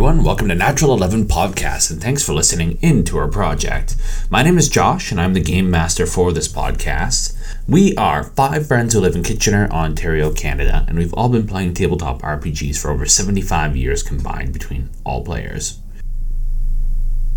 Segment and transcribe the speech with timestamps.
[0.00, 0.24] everyone.
[0.24, 3.96] Welcome to Natural 11 Podcast, and thanks for listening in to our project.
[4.30, 7.36] My name is Josh, and I'm the game master for this podcast.
[7.68, 11.74] We are five friends who live in Kitchener, Ontario, Canada, and we've all been playing
[11.74, 15.80] tabletop RPGs for over 75 years combined between all players.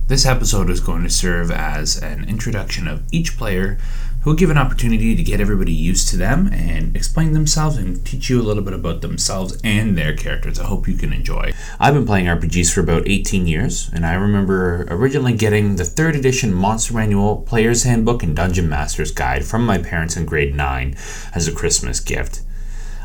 [0.07, 3.77] This episode is going to serve as an introduction of each player
[4.23, 8.05] who will give an opportunity to get everybody used to them and explain themselves and
[8.05, 10.59] teach you a little bit about themselves and their characters.
[10.59, 11.51] I hope you can enjoy.
[11.79, 16.15] I've been playing RPGs for about 18 years, and I remember originally getting the third
[16.15, 20.95] edition Monster Manual, Player's Handbook, and Dungeon Master's Guide from my parents in grade 9
[21.35, 22.41] as a Christmas gift.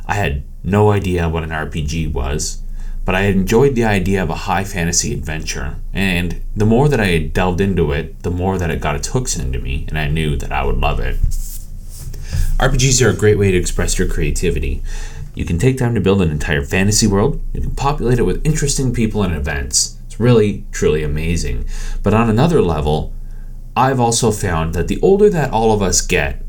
[0.07, 2.63] I had no idea what an RPG was
[3.09, 5.77] but I enjoyed the idea of a high fantasy adventure.
[5.95, 9.39] And the more that I delved into it, the more that it got its hooks
[9.39, 11.17] into me, and I knew that I would love it.
[12.61, 14.83] RPGs are a great way to express your creativity.
[15.35, 18.45] You can take time to build an entire fantasy world, you can populate it with
[18.45, 19.97] interesting people and events.
[20.05, 21.65] It's really, truly amazing.
[22.03, 23.15] But on another level,
[23.75, 26.43] I've also found that the older that all of us get,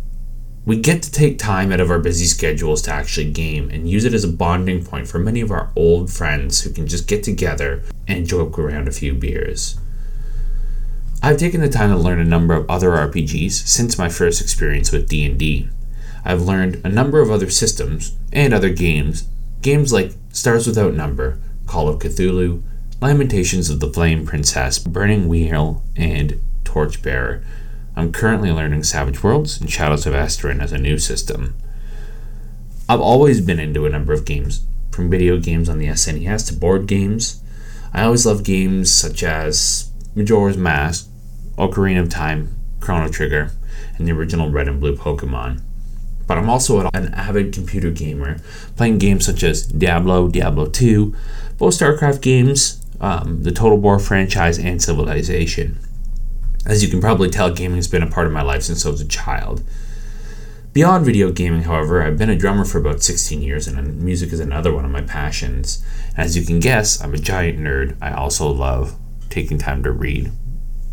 [0.69, 4.05] we get to take time out of our busy schedules to actually game and use
[4.05, 7.23] it as a bonding point for many of our old friends who can just get
[7.23, 9.79] together and joke around a few beers.
[11.23, 14.91] I've taken the time to learn a number of other RPGs since my first experience
[14.91, 15.67] with D&D.
[16.23, 19.27] I've learned a number of other systems and other games,
[19.63, 22.61] games like Stars Without Number, Call of Cthulhu,
[23.01, 27.43] Lamentations of the Flame Princess, Burning Wheel, and Torchbearer,
[27.99, 31.53] I'm currently learning Savage Worlds and Shadows of Esteren as a new system.
[32.87, 36.53] I've always been into a number of games, from video games on the SNES to
[36.53, 37.43] board games.
[37.93, 41.09] I always love games such as Majora's Mask,
[41.57, 43.51] Ocarina of Time, Chrono Trigger,
[43.97, 45.61] and the original Red and Blue Pokemon.
[46.25, 48.39] But I'm also an avid computer gamer,
[48.77, 51.13] playing games such as Diablo, Diablo 2,
[51.57, 55.77] both StarCraft games, um, the Total War franchise, and Civilization.
[56.69, 58.89] As you can probably tell, gaming has been a part of my life since I
[58.89, 59.63] was a child.
[60.71, 64.39] Beyond video gaming, however, I've been a drummer for about 16 years, and music is
[64.39, 65.83] another one of my passions.
[66.15, 67.97] As you can guess, I'm a giant nerd.
[67.99, 68.95] I also love
[69.31, 70.31] taking time to read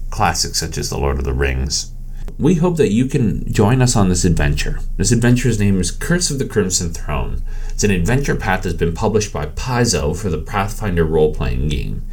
[0.08, 1.92] classics such as The Lord of the Rings.
[2.38, 4.80] We hope that you can join us on this adventure.
[4.96, 7.42] This adventure's name is Curse of the Crimson Throne.
[7.68, 12.08] It's an adventure path that's been published by Paizo for the Pathfinder role playing game.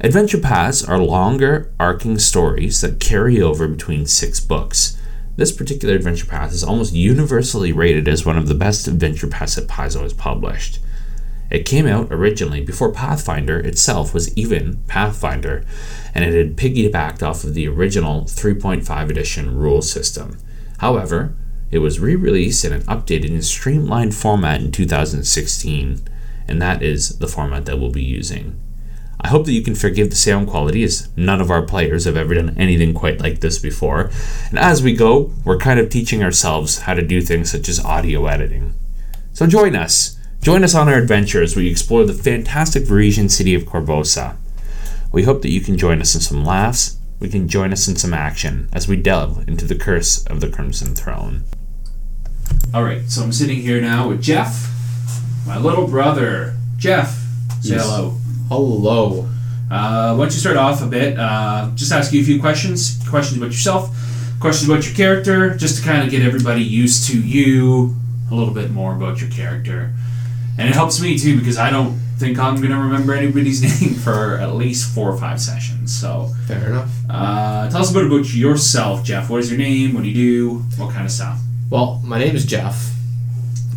[0.00, 5.00] Adventure paths are longer, arcing stories that carry over between six books.
[5.36, 9.54] This particular adventure path is almost universally rated as one of the best adventure paths
[9.54, 10.80] that Paizo has published.
[11.48, 15.64] It came out originally before Pathfinder itself was even Pathfinder,
[16.12, 20.38] and it had piggybacked off of the original 3.5 edition rule system.
[20.78, 21.34] However,
[21.70, 26.02] it was re released in an updated and streamlined format in 2016,
[26.48, 28.60] and that is the format that we'll be using.
[29.24, 32.14] I hope that you can forgive the sound quality, as none of our players have
[32.16, 34.10] ever done anything quite like this before.
[34.50, 37.82] And as we go, we're kind of teaching ourselves how to do things such as
[37.82, 38.74] audio editing.
[39.32, 40.18] So join us.
[40.42, 44.36] Join us on our adventure as we explore the fantastic Varisian city of Korvosa.
[45.10, 47.96] We hope that you can join us in some laughs, we can join us in
[47.96, 51.44] some action as we delve into the curse of the Crimson Throne.
[52.74, 54.70] Alright, so I'm sitting here now with Jeff,
[55.46, 56.56] my little brother.
[56.76, 57.12] Jeff,
[57.62, 57.84] say Yes.
[57.84, 58.18] hello.
[58.48, 59.28] Hello.
[59.70, 61.18] Uh, why don't you start off a bit?
[61.18, 63.00] Uh, just ask you a few questions.
[63.08, 63.90] Questions about yourself,
[64.40, 67.94] questions about your character, just to kind of get everybody used to you
[68.30, 69.92] a little bit more about your character.
[70.58, 73.94] And it helps me too because I don't think I'm going to remember anybody's name
[73.94, 75.92] for at least four or five sessions.
[75.98, 76.90] So Fair enough.
[77.08, 79.30] uh, tell us a bit about yourself, Jeff.
[79.30, 79.94] What is your name?
[79.94, 80.54] What do you do?
[80.76, 81.40] What kind of stuff?
[81.70, 82.92] Well, my name is Jeff.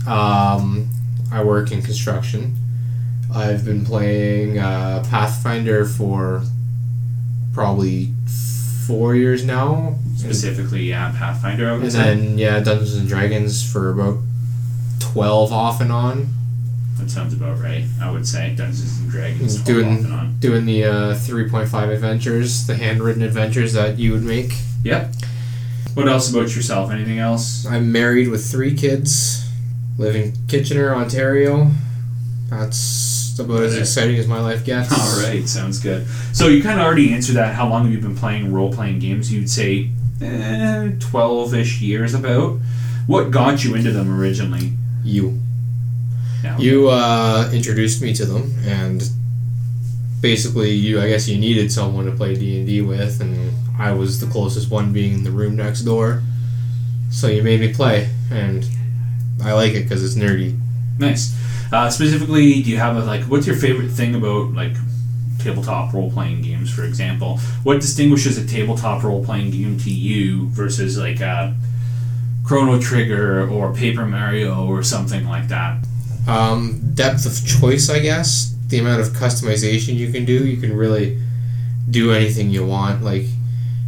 [0.07, 0.89] Um,
[1.31, 2.55] I work in construction.
[3.33, 6.43] I've been playing uh, Pathfinder for
[7.53, 8.13] probably
[8.87, 9.95] four years now.
[10.15, 11.69] Specifically, yeah, Pathfinder.
[11.69, 12.15] I would And say.
[12.15, 14.17] then, yeah, Dungeons and Dragons for about
[14.99, 16.27] 12 off and on.
[16.97, 17.83] that sounds about right.
[18.01, 19.57] I would say Dungeons and Dragons.
[19.61, 20.39] Doing- off and on.
[20.39, 24.53] Doing the uh, 3.5 adventures, the handwritten adventures that you would make.
[24.83, 25.13] Yep.
[25.95, 26.91] What else about yourself?
[26.91, 27.65] Anything else?
[27.65, 29.49] I'm married with three kids,
[29.97, 31.71] live in Kitchener, Ontario.
[32.49, 32.77] That's
[33.39, 34.91] about as exciting as my life gets.
[35.17, 36.07] All right, sounds good.
[36.33, 37.55] So you kind of already answered that.
[37.55, 39.31] How long have you been playing role playing games?
[39.31, 39.89] You'd say
[40.99, 42.59] twelve ish years about.
[43.05, 44.73] What got you into them originally?
[45.03, 45.39] You.
[46.43, 46.57] Yeah.
[46.57, 49.01] You uh, introduced me to them, and
[50.21, 53.91] basically, you I guess you needed someone to play D and D with, and I
[53.91, 56.21] was the closest one, being in the room next door.
[57.09, 58.67] So you made me play, and
[59.43, 60.59] I like it because it's nerdy.
[60.99, 61.33] Nice.
[61.71, 63.23] Uh, specifically, do you have a like?
[63.23, 64.73] What's your favorite thing about like
[65.39, 67.37] tabletop role playing games, for example.
[67.63, 71.55] What distinguishes a tabletop role playing game to you versus like a
[72.45, 75.85] Chrono Trigger or Paper Mario or something like that?
[76.27, 78.55] Um, depth of choice, I guess.
[78.67, 80.45] The amount of customization you can do.
[80.45, 81.21] You can really
[81.89, 83.01] do anything you want.
[83.03, 83.25] Like,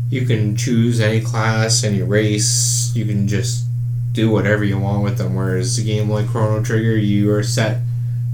[0.10, 2.94] you can choose any class, any race.
[2.96, 3.66] You can just
[4.12, 5.36] do whatever you want with them.
[5.36, 7.82] Whereas a game like Chrono Trigger, you are set.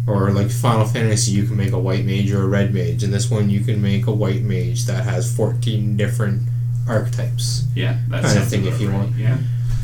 [0.07, 3.03] Or like Final Fantasy, you can make a white mage or a red mage.
[3.03, 6.43] And this one, you can make a white mage that has 14 different
[6.87, 7.63] archetypes.
[7.75, 8.97] Yeah, that's Kind of thing if you right.
[8.97, 9.15] want.
[9.15, 9.37] Yeah.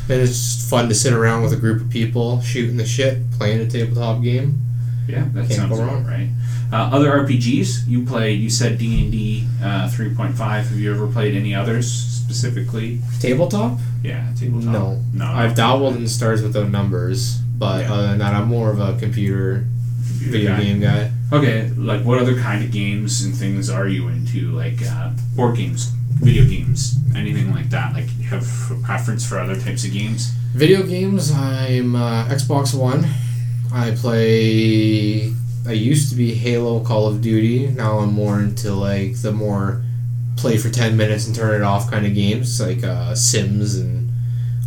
[0.08, 3.30] And it's just fun to sit around with a group of people, shooting the shit,
[3.32, 4.60] playing a tabletop game.
[5.08, 6.28] Yeah, that Can't sounds go about right.
[6.72, 8.40] Uh, other RPGs you played?
[8.40, 10.66] You said D and D uh, three point five.
[10.68, 13.00] Have you ever played any others specifically?
[13.20, 13.78] Tabletop?
[14.02, 14.72] Yeah, tabletop.
[14.72, 15.00] No.
[15.12, 15.26] no.
[15.26, 17.92] I've dabbled in Stars Without Numbers, but Yeah.
[17.92, 19.64] other than that, I'm more of a computer
[20.06, 20.62] Computer video guy.
[20.62, 21.10] game guy.
[21.32, 24.52] Okay, like what other kind of games and things are you into?
[24.52, 25.86] Like uh, board games,
[26.20, 27.92] video games, anything like that?
[27.94, 30.28] Like you have a preference for other types of games?
[30.54, 33.04] Video games, I'm uh, Xbox One.
[33.72, 35.32] I play.
[35.66, 37.68] I used to be Halo, Call of Duty.
[37.68, 39.82] Now I'm more into like the more
[40.36, 44.10] play for 10 minutes and turn it off kind of games, like uh, Sims and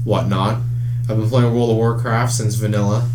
[0.04, 0.62] whatnot.
[1.02, 3.10] I've been playing World of Warcraft since vanilla.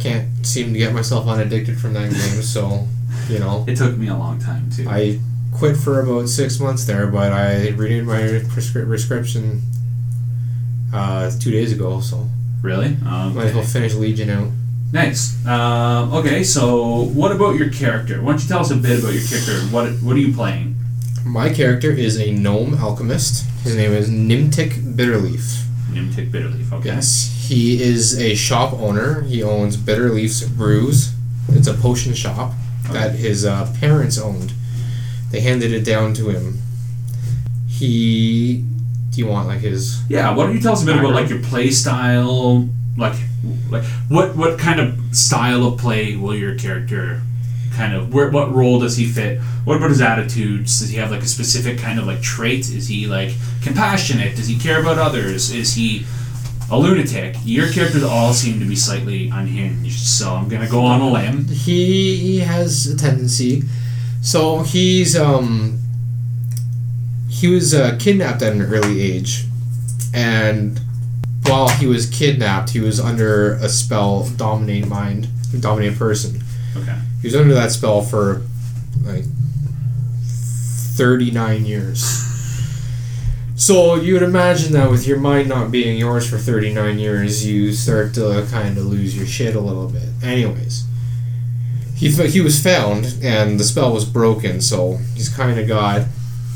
[0.00, 2.86] Can't seem to get myself unaddicted from that game, so,
[3.28, 3.64] you know.
[3.68, 4.88] It took me a long time too.
[4.88, 5.20] I
[5.52, 9.62] quit for about six months there, but I renewed my prescri- prescription
[10.92, 12.28] uh, two days ago, so
[12.62, 12.96] really?
[13.06, 14.48] Um, might as well finish Legion out.
[14.92, 15.44] Nice.
[15.46, 18.22] Um, okay, so what about your character?
[18.22, 19.60] Why don't you tell us a bit about your character?
[19.74, 20.76] What What are you playing?
[21.26, 23.44] My character is a gnome alchemist.
[23.62, 25.62] His name is Nimtic Bitterleaf.
[25.90, 26.72] Nimtic Bitterleaf.
[26.72, 26.88] Okay.
[26.88, 29.22] Yes, he is a shop owner.
[29.22, 31.12] He owns Bitterleaf's Brews.
[31.50, 32.52] It's a potion shop
[32.90, 34.52] that his uh, parents owned.
[35.30, 36.58] They handed it down to him.
[37.68, 38.64] He.
[39.10, 40.34] Do you want like his Yeah.
[40.34, 42.68] Why don't you tell us a bit about like your play style?
[42.96, 43.16] Like,
[43.70, 47.22] like what what kind of style of play will your character
[47.74, 49.40] kind of where what role does he fit?
[49.64, 50.80] What about his attitudes?
[50.80, 52.60] Does he have like a specific kind of like trait?
[52.60, 54.36] Is he like compassionate?
[54.36, 55.52] Does he care about others?
[55.52, 56.04] Is he
[56.70, 57.36] a lunatic?
[57.44, 61.46] Your characters all seem to be slightly unhinged, so I'm gonna go on a limb.
[61.46, 63.62] he he has a tendency
[64.20, 65.78] so he's um
[67.28, 69.44] he was uh, kidnapped at an early age
[70.12, 70.80] and
[71.48, 75.28] while he was kidnapped he was under a spell dominate mind
[75.60, 76.40] dominate person.
[76.76, 76.98] Okay.
[77.22, 78.42] he was under that spell for
[79.02, 79.24] like
[80.22, 82.24] 39 years.
[83.56, 87.72] So you would imagine that with your mind not being yours for 39 years you
[87.72, 90.08] start to kind of lose your shit a little bit.
[90.22, 90.84] Anyways
[91.98, 96.02] he, he was found and the spell was broken so he's kind of got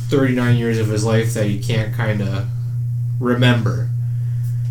[0.09, 2.47] 39 years of his life that he can't kind of
[3.19, 3.89] remember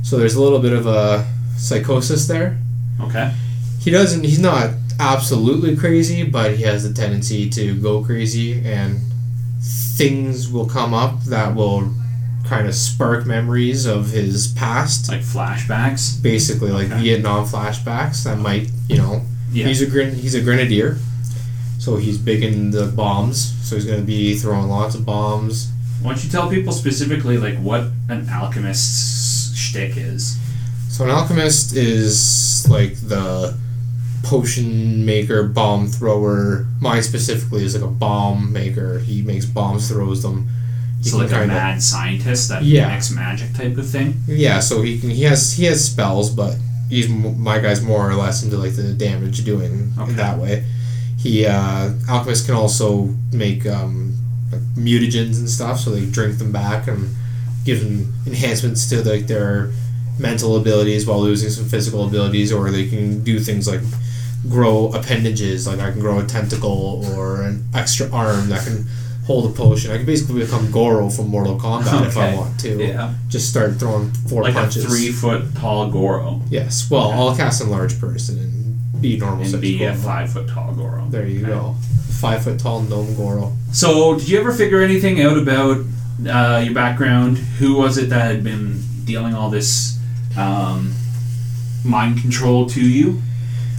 [0.02, 1.26] so there's a little bit of a
[1.58, 2.58] psychosis there
[3.00, 3.34] Okay.
[3.80, 9.00] he doesn't he's not absolutely crazy but he has the tendency to go crazy and
[9.98, 11.92] things will come up that will
[12.46, 16.22] kind of spark memories of his past Like flashbacks.
[16.22, 17.02] basically like Okay.
[17.02, 19.22] vietnam flashbacks that might you know
[19.52, 19.68] Yeah.
[19.68, 20.98] he's a gren- he's a grenadier
[21.80, 25.70] so he's big in the bombs so he's going to be throwing lots of bombs
[26.02, 29.21] Why don't you tell people specifically like what an alchemist's
[29.72, 30.38] shtick is?
[30.90, 33.58] So an alchemist is like the
[34.24, 36.66] potion maker, bomb thrower.
[36.80, 39.00] Mine specifically is like a bomb maker.
[39.00, 40.50] He makes bombs, throws them.
[41.02, 42.88] He So like a mad scientist that Yeah.
[42.90, 44.22] mimics magic type of thing.
[44.28, 46.56] Yeah, so he can he has he has spells, but
[46.90, 50.14] he's my guy's more or less into like the damage doing Okay.
[50.14, 50.64] that way.
[51.18, 54.16] He uh, alchemists can also make um,
[54.52, 57.10] like mutagens and stuff, so they drink them back and
[57.66, 59.72] give them enhancements to like their
[60.20, 63.82] mental abilities while losing some physical abilities, or they can do things like
[64.50, 65.68] grow appendages.
[65.68, 68.86] Like I can grow a tentacle or an extra arm that can
[69.26, 69.92] hold a potion.
[69.92, 72.84] I can basically become Goro from Mortal Kombat if I want to.
[72.84, 73.14] Yeah.
[73.30, 74.84] Just start throwing four Like punches.
[74.86, 76.42] a three foot tall Goro.
[76.50, 76.90] Yes.
[76.90, 77.18] Well, Okay.
[77.18, 81.08] I'll cast a large person and be normal And be a five foot tall Goro.
[81.10, 81.48] There you Okay.
[81.54, 81.76] go.
[82.10, 83.54] Five foot tall gnome Goro.
[83.72, 85.78] So, did you ever figure anything out about
[86.28, 87.38] uh, your background?
[87.38, 90.00] Who was it that had been dealing all this
[90.38, 90.94] um,
[91.84, 93.22] mind control to you?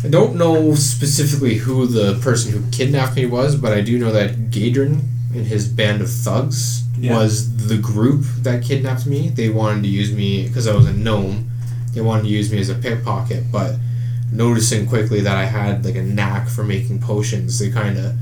[0.05, 4.11] I don't know specifically who the person who kidnapped me was, but I do know
[4.13, 5.01] that Gaedren
[5.35, 7.15] and his band of thugs Yeah.
[7.17, 9.29] was the group that kidnapped me.
[9.29, 11.49] They wanted to use me because I was a gnome.
[11.95, 13.77] They wanted to use me as a pickpocket, but
[14.33, 18.15] noticing quickly that I had like a knack for making potions, they kind of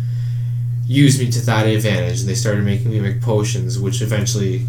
[0.90, 2.20] used me to that advantage.
[2.20, 4.66] And they started making me make potions, which eventually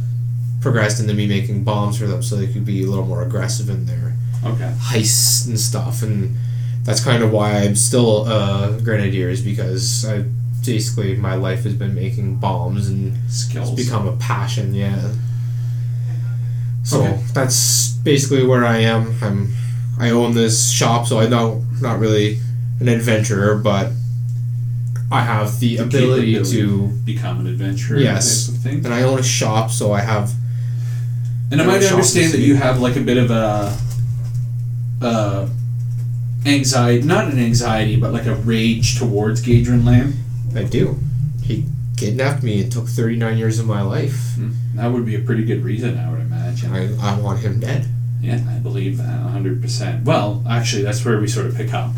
[0.61, 3.69] progressed into me making bombs for them so they could be a little more aggressive
[3.69, 4.13] in their
[4.45, 4.73] Okay.
[4.79, 6.03] heists and stuff.
[6.03, 6.35] And
[6.83, 10.23] that's kind of why I'm still uh, a grenadier, is because I
[10.63, 13.71] basically my life has been making bombs and Skills.
[13.71, 15.11] it's become a passion, yeah.
[16.83, 17.19] So Okay.
[17.33, 19.15] that's basically where I am.
[19.21, 19.53] I'm
[19.99, 22.39] I own this shop, so I know not really
[22.79, 23.91] an adventurer, but
[25.11, 26.61] I have the ability capability.
[26.61, 27.99] to become an adventurer.
[27.99, 28.47] Yes.
[28.47, 28.85] type of thing.
[28.85, 30.31] and I own a shop, so I have
[31.51, 33.77] And I might understand that you have like a bit of a
[35.01, 35.49] uh,
[36.45, 40.13] anxiety, not an anxiety, but like a rage towards Gaedren Lamm?
[40.55, 40.97] I do.
[41.43, 41.65] He
[41.97, 44.35] kidnapped me and took 39 years of my life.
[44.35, 44.51] Hmm.
[44.75, 46.71] That would be a pretty good reason, I would imagine.
[46.73, 47.85] I, I want him dead.
[48.21, 50.05] Yeah, I believe that 100%.
[50.05, 51.91] Well, actually, that's where we sort of pick up.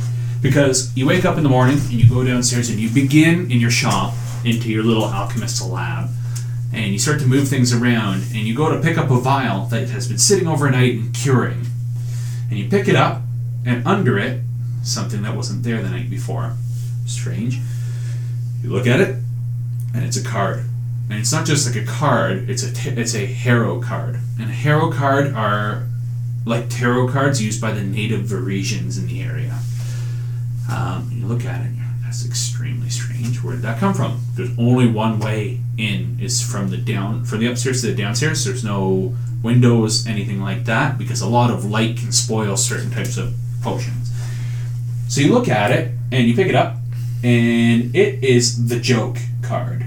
[0.43, 3.61] Because you wake up in the morning and you go downstairs and you begin in
[3.61, 6.09] your shop into your little alchemist's lab.
[6.73, 9.67] And you start to move things around and you go to pick up a vial
[9.67, 11.65] that has been sitting overnight and curing.
[12.49, 13.21] And you pick it up
[13.65, 14.41] and under it,
[14.83, 16.53] something that wasn't there the night before.
[17.05, 17.59] Strange.
[18.61, 19.15] You look at it
[19.95, 20.65] and it's a card.
[21.09, 24.19] And it's not just like a card, it's a, t- it's a harrow card.
[24.37, 25.87] And harrow card are
[26.45, 29.59] like tarot cards used by the native Varisians in the area.
[30.71, 31.71] Um, you look at it,
[32.03, 33.43] that's extremely strange.
[33.43, 34.21] Where did that come from?
[34.35, 38.45] There's only one way in is from the down from the upstairs to the downstairs.
[38.45, 43.17] There's no windows, anything like that, because a lot of light can spoil certain types
[43.17, 44.11] of potions.
[45.09, 46.77] So you look at it and you pick it up,
[47.23, 49.85] and it is the joke card.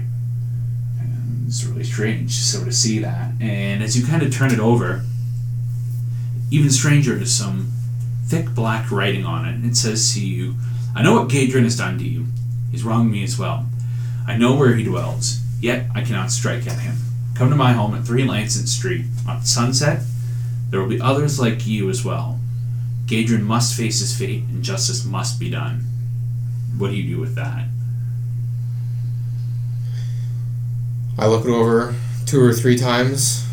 [0.99, 3.31] And it's really strange so to see that.
[3.39, 5.03] And as you kind of turn it over,
[6.51, 7.71] even stranger to some
[8.27, 9.55] thick black writing on it.
[9.55, 10.55] and It says to you,
[10.95, 12.25] I know what Gaedren has done to you.
[12.71, 13.65] He's wronged me as well.
[14.27, 16.97] I know where he dwells, yet I cannot strike at him.
[17.35, 19.05] Come to my home at 3 Lancet Street.
[19.27, 20.01] On sunset,
[20.69, 22.39] there will be others like you as well.
[23.05, 25.85] Gaedren must face his fate, and justice must be done.
[26.77, 27.67] What do you do with that?
[31.17, 33.47] I look it over two or three times.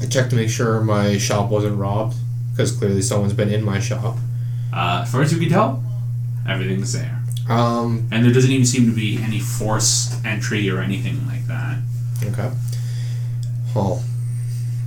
[0.00, 2.16] I check to make sure my shop wasn't robbed,
[2.58, 4.16] because clearly someone's been in my shop.
[4.74, 5.80] Uh, as far as you can tell,
[6.48, 7.22] everything's there.
[7.48, 11.78] Um, And there doesn't even seem to be any forced entry or anything like that.
[12.24, 12.50] okay.
[13.76, 14.02] Well,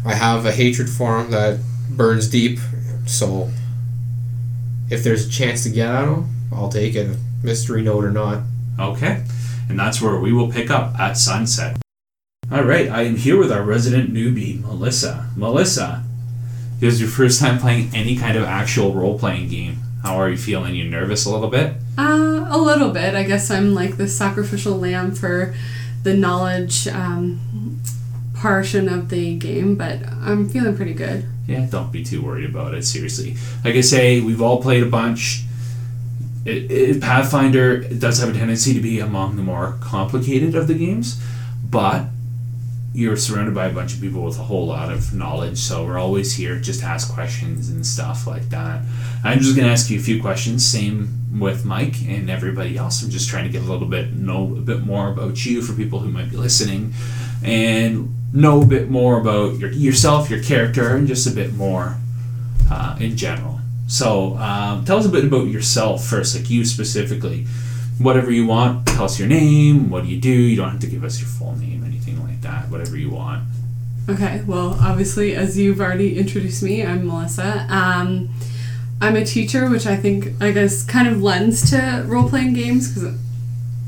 [0.05, 1.59] I have a hatred for him that
[1.89, 2.59] burns deep,
[3.05, 3.49] so
[4.89, 8.41] if there's a chance to get at him, I'll take it, mystery note or not.
[8.77, 9.23] Okay,
[9.69, 11.77] and that's where we will pick up at sunset.
[12.51, 15.29] All right, I am here with our resident newbie, Melissa.
[15.37, 16.03] Melissa,
[16.81, 19.77] this is your first time playing any kind of actual role playing game.
[20.01, 20.73] How are you feeling?
[20.73, 21.75] You nervous a little bit?
[21.95, 23.13] Uh, a little bit.
[23.13, 25.53] I guess I'm like the sacrificial lamb for
[26.01, 27.79] the knowledge um,
[28.33, 31.25] portion of the game, but I'm feeling pretty good.
[31.45, 32.83] Yeah, don't be too worried about it.
[32.83, 35.43] Seriously, like I say, we've all played a bunch.
[36.45, 40.73] It, it, Pathfinder does have a tendency to be among the more complicated of the
[40.73, 41.21] games,
[41.69, 42.05] but
[42.93, 45.57] you're surrounded by a bunch of people with a whole lot of knowledge.
[45.57, 48.81] So we're always here just ask questions and stuff like that.
[49.23, 50.65] I'm just gonna ask you a few questions.
[50.65, 53.01] Same with Mike and everybody else.
[53.01, 55.73] I'm just trying to get a little bit know a bit more about you for
[55.73, 56.93] people who might be listening,
[57.43, 61.97] and know a bit more about your, yourself, your character, and just a bit more
[62.69, 63.59] uh, in general.
[63.87, 67.45] So, um, tell us a bit about yourself first, like you specifically.
[68.01, 70.29] Whatever you want, tell us your name, what do you do.
[70.29, 73.43] You don't have to give us your full name, anything like that, whatever you want.
[74.09, 77.67] Okay, well, obviously, as you've already introduced me, I'm Melissa.
[77.69, 78.29] Um,
[78.99, 82.93] I'm a teacher, which I think, I guess, kind of lends to role playing games
[82.93, 83.15] because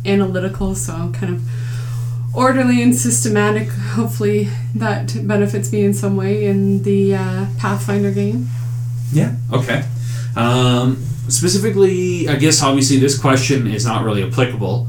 [0.06, 3.70] analytical, so I'm kind of orderly and systematic.
[3.70, 8.48] Hopefully, that benefits me in some way in the uh, Pathfinder game.
[9.12, 9.36] Yeah.
[9.52, 9.84] Okay.
[10.36, 14.88] Um, specifically, I guess obviously this question is not really applicable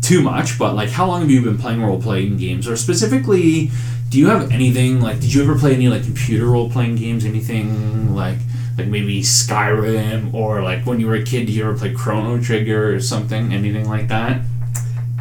[0.00, 3.70] too much, but like, how long have you been playing role playing games, or specifically,
[4.08, 5.20] do you have anything like?
[5.20, 7.24] Did you ever play any like computer role playing games?
[7.24, 8.38] Anything like
[8.76, 12.42] like maybe Skyrim, or like when you were a kid, did you ever play Chrono
[12.42, 13.52] Trigger or something?
[13.52, 14.40] Anything like that?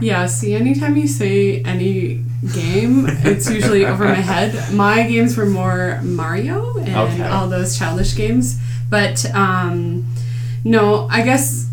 [0.01, 4.73] Yeah, see, anytime you say any game, it's usually over my head.
[4.73, 7.23] My games were more Mario and Okay.
[7.27, 8.59] all those childish games.
[8.89, 10.05] But um,
[10.63, 11.67] no, I guess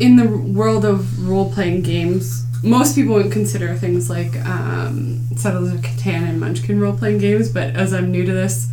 [0.00, 5.72] in the world of role playing games, most people would consider things like um, Settlers
[5.72, 7.50] of Catan and Munchkin role playing games.
[7.50, 8.68] But as I'm new to this,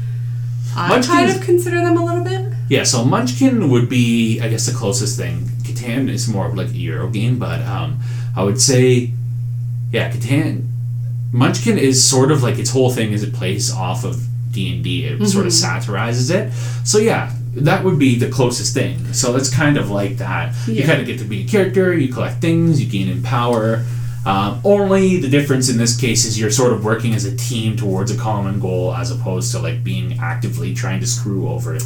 [0.75, 2.53] I kind of consider them a little bit.
[2.70, 5.48] Yeah, so Munchkin would be, I guess, the closest thing.
[5.63, 8.00] Catan is more of like a Euro game, but um,
[8.36, 9.12] I would say
[9.91, 10.70] Yeah, Catan.
[11.32, 14.22] Munchkin is sort of like its whole thing is it plays off of
[14.52, 15.06] D and D.
[15.06, 16.52] It sort of satirizes it.
[16.86, 19.14] So yeah, that would be the closest thing.
[19.14, 20.54] So it's kind of like that.
[20.68, 21.98] You kind of get to be a character.
[21.98, 22.84] You collect things.
[22.84, 23.86] You gain in power.
[24.26, 27.76] Um, only the difference in this case is you're sort of working as a team
[27.76, 31.80] towards a common goal, as opposed to like being actively trying to screw over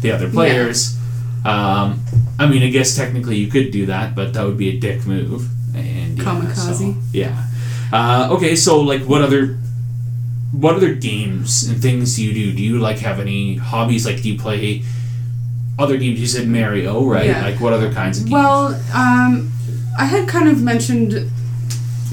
[0.00, 0.96] the other players.
[1.44, 2.00] Um,
[2.38, 5.06] I mean, I guess technically you could do that, but that would be a dick
[5.06, 5.48] move.
[5.76, 6.78] And yeah, Kamikaze.
[6.78, 7.46] so- yeah.
[7.92, 9.58] Uh, okay, so like, what other,
[10.52, 12.52] what other games and things do you do?
[12.56, 14.06] Do you like have any hobbies?
[14.06, 14.82] Like, do you play
[15.78, 16.20] other games?
[16.20, 17.26] You said Mario, right?
[17.26, 17.42] Yeah.
[17.42, 18.32] Like, what other kinds of games?
[18.32, 19.52] Well, um,
[19.98, 21.30] I had kind of mentioned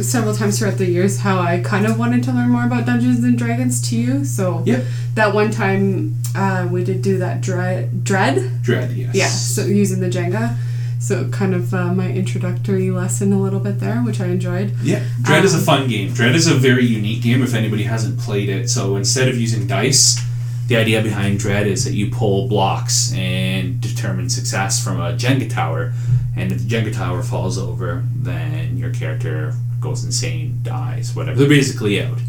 [0.01, 3.21] several times throughout the years how I kind of wanted to learn more about Dungeons
[3.23, 4.23] and Dragons to you.
[4.23, 4.85] So Yep.
[5.15, 9.13] that one time uh, we did do that dread, dread, Dread, yes.
[9.15, 9.27] yeah.
[9.27, 10.55] So using the Jenga,
[10.99, 14.73] so kind of uh, my introductory lesson a little bit there, which I enjoyed.
[14.83, 16.13] Yeah, Dread is a Um, fun game.
[16.13, 18.69] Dread is a very unique game if anybody hasn't played it.
[18.69, 20.19] So instead of using dice,
[20.67, 25.49] the idea behind Dread is that you pull blocks and determine success from a Jenga
[25.49, 25.93] tower.
[26.35, 31.37] And if the Jenga tower falls over, then your character goes insane, dies, whatever.
[31.39, 32.19] They're basically out.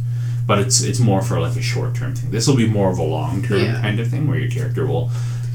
[0.47, 2.31] But it's it's more for like a short term thing.
[2.31, 3.81] This will be more of a long term Yeah.
[3.81, 5.11] kind of thing where your character will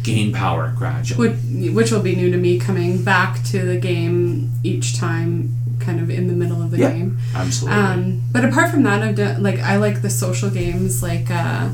[0.06, 1.30] gain power gradually.
[1.30, 6.00] Which, which will be new to me coming back to the game each time, kind
[6.00, 6.92] of in the middle of the Yeah.
[6.92, 7.18] game.
[7.34, 7.80] Absolutely.
[7.80, 11.70] Um, but apart from that, I've done like I like the social games like uh,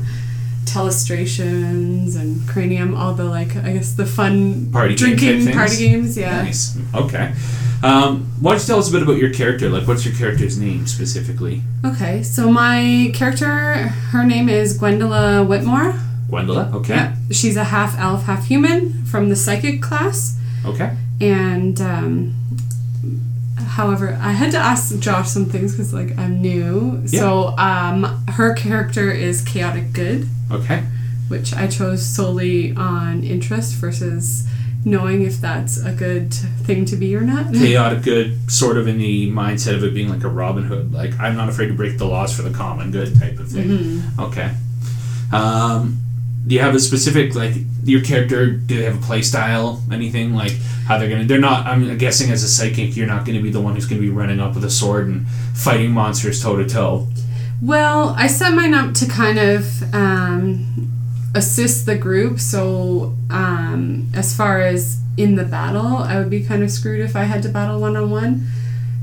[0.64, 5.54] Telestrations and Cranium, all the like I guess the fun Party drinking things?
[5.56, 6.16] party games.
[6.16, 6.42] Yeah.
[6.42, 6.78] Nice.
[6.94, 7.32] Okay.
[7.82, 9.68] Um, why don't you tell us a bit about your character?
[9.68, 11.62] Like, what's your character's name specifically?
[11.84, 13.48] Okay, so my character,
[14.12, 15.92] her name is Gwendola Whitmore.
[16.32, 16.72] Gwendola.
[16.74, 16.94] Okay.
[16.94, 17.12] Yep.
[17.32, 20.38] She's a half elf, half human from the psychic class.
[20.64, 20.96] Okay.
[21.20, 22.34] And um,
[23.58, 27.06] however, I had to ask Josh some things because like I'm new.
[27.06, 30.82] So um, her character is chaotic good, Okay.
[31.28, 34.46] which I chose solely on interest versus
[34.84, 37.52] knowing if that's a good thing to be or not.
[37.54, 41.16] Chaotic good, sort of in the mindset of it being like a Robin Hood, like
[41.20, 43.68] I'm not afraid to break the laws for the common good type of thing.
[43.68, 44.20] Mm-hmm.
[44.20, 44.50] Okay.
[45.32, 45.98] Um,
[46.46, 48.50] do you have a specific like your character?
[48.50, 49.82] Do they have a play style?
[49.92, 50.52] Anything like
[50.86, 51.24] how they're gonna?
[51.24, 51.66] They're not.
[51.66, 54.06] I'm guessing as a psychic, you're not going to be the one who's going to
[54.06, 57.06] be running up with a sword and fighting monsters toe to toe.
[57.60, 60.90] Well, I set mine up to kind of um,
[61.34, 62.40] assist the group.
[62.40, 67.14] So, um, as far as in the battle, I would be kind of screwed if
[67.14, 68.46] I had to battle one on one.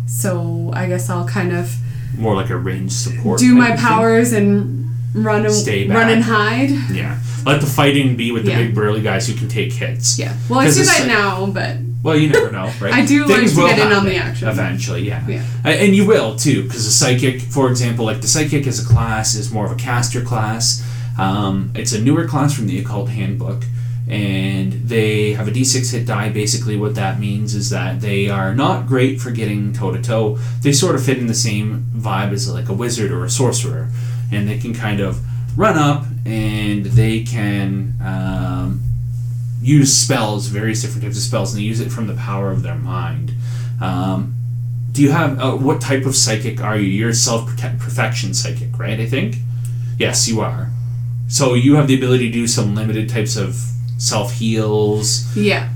[0.07, 1.73] So, I guess I'll kind of
[2.17, 3.39] More like a range support.
[3.39, 3.87] do my of thing.
[3.87, 4.78] powers and
[5.13, 6.69] run, a, Stay run and hide.
[6.91, 7.17] Yeah.
[7.45, 8.57] Let the fighting be with the Yeah.
[8.63, 10.19] big burly guys who can take hits.
[10.19, 10.33] Yeah.
[10.49, 12.93] Well, I 'Cause do it's that like- now, but Well, you never know, right?
[12.93, 14.47] I do like to will get in on the action.
[14.47, 15.21] Eventually, yeah.
[15.27, 15.43] Yeah.
[15.65, 18.85] A- And you will too, because the psychic, for example, like the psychic as a
[18.85, 20.83] class is more of a caster class.
[21.17, 23.63] Um, it's a newer class from the occult handbook,
[24.07, 26.29] and they have a d6 hit die.
[26.29, 30.37] Basically, what that means is that they are not great for getting toe to toe.
[30.61, 33.89] They sort of fit in the same vibe as like a wizard or a sorcerer,
[34.31, 35.19] and they can kind of
[35.57, 38.81] run up and they can um,
[39.61, 42.61] use spells, various different types of spells, and they use it from the power of
[42.63, 43.33] their mind.
[43.81, 44.35] Um,
[44.91, 46.87] do you have uh, what type of psychic are you?
[46.87, 48.99] You're a self perfection psychic, right?
[48.99, 49.35] I think.
[49.97, 50.71] Yes, you are.
[51.27, 53.55] So you have the ability to do some limited types of
[53.97, 55.35] self heals.
[55.35, 55.69] yeah.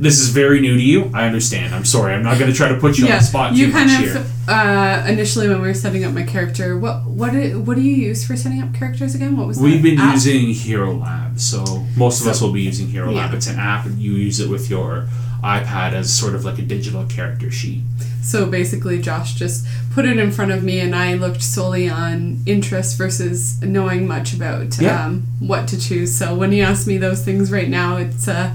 [0.00, 1.10] This is very new to you.
[1.14, 1.74] I understand.
[1.74, 2.12] I'm sorry.
[2.14, 4.02] I'm not going to try to put you on the spot you too kind much
[4.02, 4.26] of here.
[4.48, 7.94] uh, initially when we were setting up my character, what what do, what do you
[7.94, 9.36] use for setting up characters again?
[9.36, 10.14] What was We've that been app?
[10.14, 11.62] using Hero Lab, so
[11.96, 13.32] most of So- us will be using Hero Lab.
[13.32, 15.06] It's an app, and you use it with your
[15.44, 17.82] iPad as sort of like a digital character sheet.
[18.22, 22.38] So basically, Josh just put it in front of me, and I looked solely on
[22.46, 25.04] interest versus knowing much about Yeah.
[25.06, 26.12] um, what to choose.
[26.12, 28.52] So when you ask me those things right now, it's uh,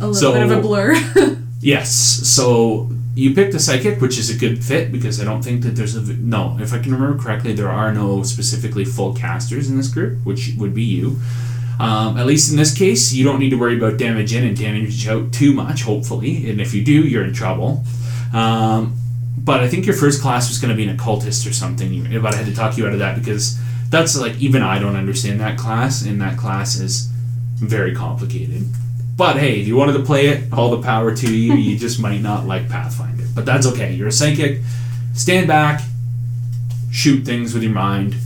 [0.00, 0.94] a little So- bit of a blur.
[1.60, 1.94] Yes.
[1.94, 5.70] So you picked a psychic, which is a good fit because I don't think that
[5.76, 6.58] there's a no.
[6.60, 10.52] If I can remember correctly, there are no specifically full casters in this group, which
[10.58, 11.18] would be you.
[11.80, 14.54] Um, at least in this case, you don't need to worry about damage in and
[14.54, 15.84] damage out too much.
[15.84, 17.82] Hopefully, and if you do, you're in trouble.
[18.34, 18.96] Um,
[19.38, 21.94] but I think your first class was going to be an occultist or something.
[21.94, 24.78] You- But I had to talk you out of that because that's like even I
[24.78, 27.08] don't understand that class, and that class is
[27.56, 28.66] very complicated.
[29.16, 31.54] But hey, if you wanted to play it, all the power to you.
[31.54, 33.92] You just might not like Pathfinder, but that's okay.
[33.94, 34.60] You're a psychic.
[35.14, 35.80] Stand back,
[36.90, 38.16] shoot things with your mind,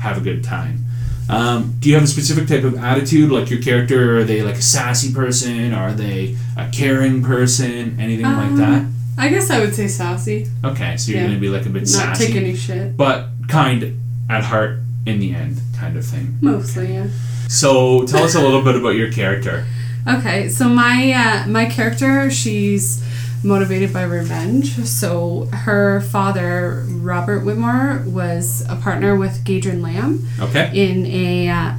[0.00, 0.82] have a good time.
[1.28, 4.18] Um, do you have a specific type of attitude, like your character?
[4.18, 5.72] Are they like a sassy person?
[5.72, 7.98] Are they a caring person?
[8.00, 8.80] Anything like that?
[8.82, 10.46] Um, I guess I would say sassy.
[10.64, 11.26] Okay, so you're Yeah.
[11.28, 12.96] gonna be like a bit Not sassy, take any shit.
[12.96, 13.96] but kind
[14.28, 16.36] at heart in the end, kind of thing.
[16.40, 17.06] Mostly, yeah.
[17.48, 19.64] So tell us a little bit about your character.
[20.08, 23.02] Okay, so my uh, my character, she's
[23.42, 24.74] motivated by revenge.
[24.84, 30.70] So her father, Robert Whitmore, was a partner with Gaedren Lamm Okay.
[30.74, 31.74] in a uh,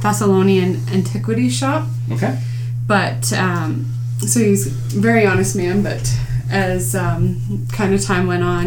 [0.00, 1.86] Thessalonian antiquity shop.
[2.12, 2.38] Okay.
[2.86, 5.82] But um, so he's a very honest man.
[5.82, 6.10] But
[6.50, 8.66] as um, kind of time went on,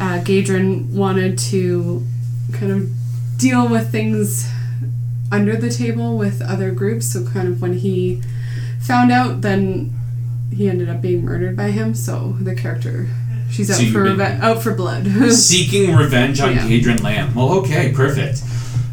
[0.00, 2.04] uh, Gaedren wanted to
[2.52, 2.90] kind of
[3.38, 4.48] deal with things
[5.30, 7.12] under the table with other groups.
[7.12, 8.22] So kind of when he
[8.80, 9.92] found out, then
[10.54, 11.94] he ended up being murdered by him.
[11.94, 13.08] So the character,
[13.50, 15.06] she's out So for been- reve- out for blood.
[15.32, 16.66] Seeking revenge on Yeah.
[17.02, 17.34] Lamm.
[17.34, 18.42] Well, okay, perfect.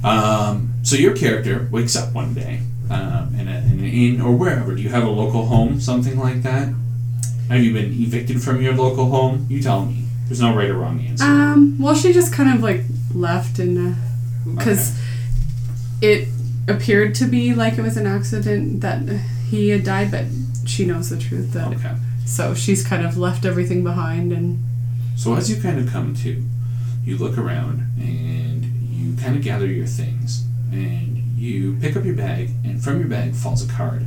[0.03, 2.59] Um, so your character wakes up one day
[2.91, 4.75] um, in, a, in an inn or wherever.
[4.75, 6.73] Do you have a local home, something like that?
[7.49, 9.45] Have you been evicted from your local home?
[9.49, 10.03] You tell me.
[10.27, 11.23] There's no right or wrong answer.
[11.23, 12.81] Um, well, she just kind of like
[13.13, 13.95] left and
[14.55, 14.99] because
[16.01, 16.27] it
[16.67, 19.01] appeared to be like it was an accident that
[19.49, 20.25] he had died, but
[20.65, 21.53] she knows the truth.
[21.53, 21.95] That okay.
[22.25, 24.63] so she's kind of left everything behind and
[25.15, 26.43] So as you kind of come to,
[27.03, 32.15] you look around and you kind of gather your things and you pick up your
[32.15, 34.05] bag and from your bag falls a card.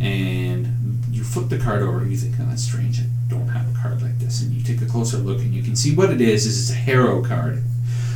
[0.00, 3.00] And you flip the card over and you think, oh, that's strange.
[3.00, 4.42] I don't have a card like this.
[4.42, 6.46] And you take a closer look and you can see what it is.
[6.46, 7.62] Is it's a harrow card.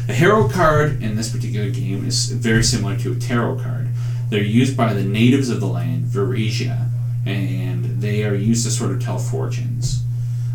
[0.08, 3.88] A harrow card in this particular game is very similar to a tarot card.
[4.30, 6.88] They're used by the natives of the land, Varisia,
[7.24, 10.02] and they are used to sort of tell fortunes.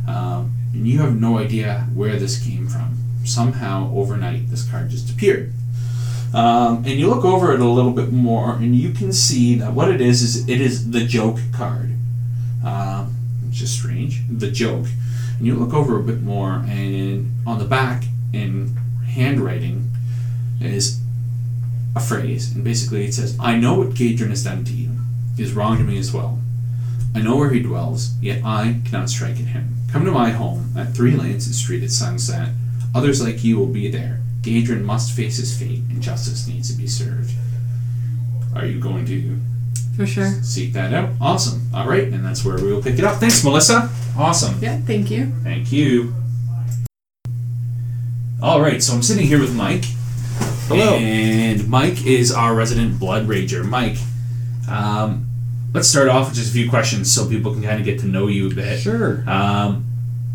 [0.05, 2.97] Um, and you have no idea where this came from.
[3.23, 5.53] Somehow, overnight, this card just appeared.
[6.33, 9.71] Um, and you look over it a little bit more, and you can see that
[9.71, 11.93] what it is is it is the joke card,
[12.65, 13.15] um,
[13.47, 14.23] which is strange.
[14.29, 14.87] The joke,
[15.37, 18.75] and you look over a bit more, and on the back in
[19.17, 19.89] handwriting
[20.61, 20.99] is
[21.95, 24.91] a phrase, and basically it says, "I know what Gaedren has done to you.
[25.35, 26.39] He is wrong to me as well.
[27.15, 29.75] I know where he dwells, yet I cannot strike at him.
[29.91, 32.49] Come to my home at Three Lances Street at sunset.
[32.93, 34.21] Others like you will be there.
[34.41, 37.31] Gaedren must face his fate, and justice needs to be served.
[38.55, 39.39] Are you going to
[39.95, 40.31] for sure.
[40.43, 41.09] seek that out?
[41.19, 41.69] Awesome.
[41.73, 43.19] All right, and that's where we will pick it up.
[43.19, 43.89] Thanks, Melissa.
[44.17, 44.55] Awesome.
[44.61, 45.31] Yeah, thank you.
[45.43, 46.13] Thank you.
[48.39, 49.83] All right, so I'm sitting here with Mike.
[50.67, 50.95] Hello.
[50.95, 53.67] And Mike is our resident blood rager.
[53.67, 53.97] Mike,
[54.69, 55.27] um,
[55.73, 58.05] let's start off with just a few questions so people can kind of get to
[58.05, 58.79] know you a bit.
[58.79, 59.27] Sure.
[59.27, 59.85] Um,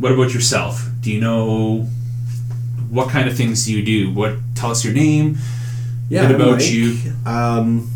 [0.01, 0.85] what about yourself?
[1.01, 1.83] Do you know
[2.91, 4.13] what kind of things do you do?
[4.13, 5.39] What tell us your name?
[6.09, 6.27] Yeah.
[6.27, 6.73] bit about Mike.
[6.73, 6.99] you.
[7.25, 7.89] Um,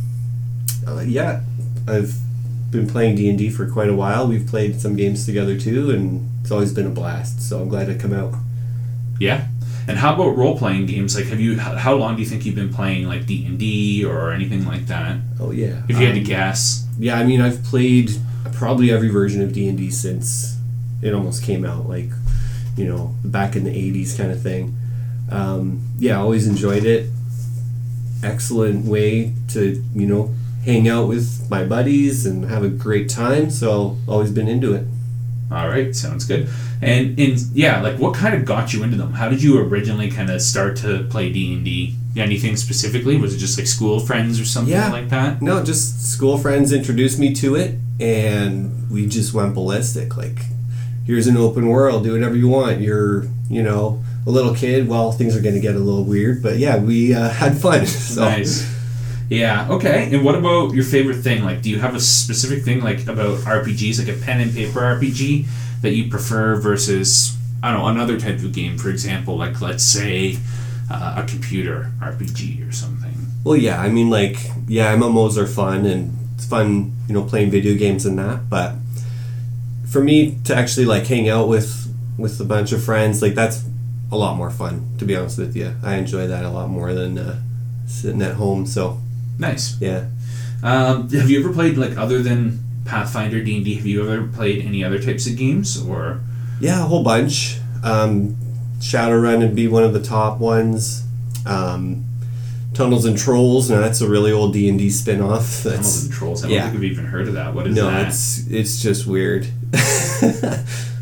[0.87, 1.41] uh, yeah,
[1.89, 2.15] I've
[2.71, 4.29] been playing D and D for quite a while.
[4.29, 7.43] We've played some games together too, and it's always been a blast.
[7.43, 8.35] So I'm glad to come out.
[9.19, 9.49] Yeah.
[9.89, 11.15] And how about role playing games?
[11.15, 11.59] Like, have you?
[11.59, 14.87] How long do you think you've been playing like D and D or anything like
[14.87, 15.19] that?
[15.39, 15.83] Oh yeah.
[15.89, 16.87] If you had to Um, guess.
[16.99, 18.11] Yeah, I mean, I've played
[18.53, 20.57] probably every version of D and D since
[21.03, 22.11] it almost came out, like
[22.77, 24.77] you know, back in the '80s kind of thing.
[25.31, 27.11] Um, yeah, always enjoyed it.
[28.23, 33.51] Excellent way to you know hang out with my buddies and have a great time.
[33.51, 34.85] So always been into it.
[35.51, 36.49] All right, sounds good.
[36.83, 39.13] And in yeah, like what kind of got you into them?
[39.13, 41.97] How did you originally kind of start to play D and D?
[42.17, 43.17] Anything specifically?
[43.17, 44.91] Was it just like school friends or something Yeah.
[44.91, 45.43] like that?
[45.43, 50.17] No, just school friends introduced me to it, and we just went ballistic.
[50.17, 50.39] Like,
[51.05, 52.81] here's an open world, do whatever you want.
[52.81, 54.89] You're, you know, a little kid.
[54.89, 57.87] Well, things are going to get a little weird, but yeah, we uh, had fun.
[57.87, 58.23] So.
[58.23, 58.65] Nice.
[59.29, 59.69] Yeah.
[59.71, 60.09] Okay.
[60.13, 61.45] And what about your favorite thing?
[61.45, 64.81] Like, do you have a specific thing like about RPGs, like a pen and paper
[64.81, 65.47] RPG,
[65.83, 68.79] that you prefer versus I don't know another type of game?
[68.79, 70.39] For example, like let's say
[70.91, 73.15] uh, a computer RPG or something.
[73.45, 77.51] Well, yeah, I mean, like, yeah, MMOs are fun, and it's fun, you know, playing
[77.51, 78.49] video games and that.
[78.51, 78.75] But
[79.89, 83.65] for me to actually like hang out with with a bunch of friends, like that's
[84.13, 84.89] a lot more fun.
[84.99, 87.41] To be honest with you, I enjoy that a lot more than uh,
[87.87, 88.67] sitting at home.
[88.67, 89.01] So
[89.39, 89.81] Nice.
[89.81, 90.07] yeah.
[90.63, 93.75] Um, have you ever played like other than Pathfinder D and D?
[93.75, 96.21] Have you ever played any other types of games or?
[96.61, 97.59] Yeah, a whole bunch.
[97.85, 98.37] Um,
[98.79, 101.05] Shadowrun would be one of the top ones.
[101.45, 102.05] Um,
[102.77, 103.71] Tunnels and Trolls.
[103.71, 105.63] Now that's a really old D and D spinoff.
[105.63, 106.45] Tunnels That's and Trolls.
[106.45, 106.65] I don't yeah.
[106.65, 107.55] think I've even heard of that.
[107.55, 108.09] What is no, that?
[108.09, 109.47] it's it's just weird.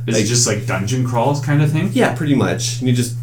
[0.06, 1.90] Is it just like dungeon crawls kind of thing?
[1.92, 2.82] yeah, pretty much.
[2.82, 3.16] You just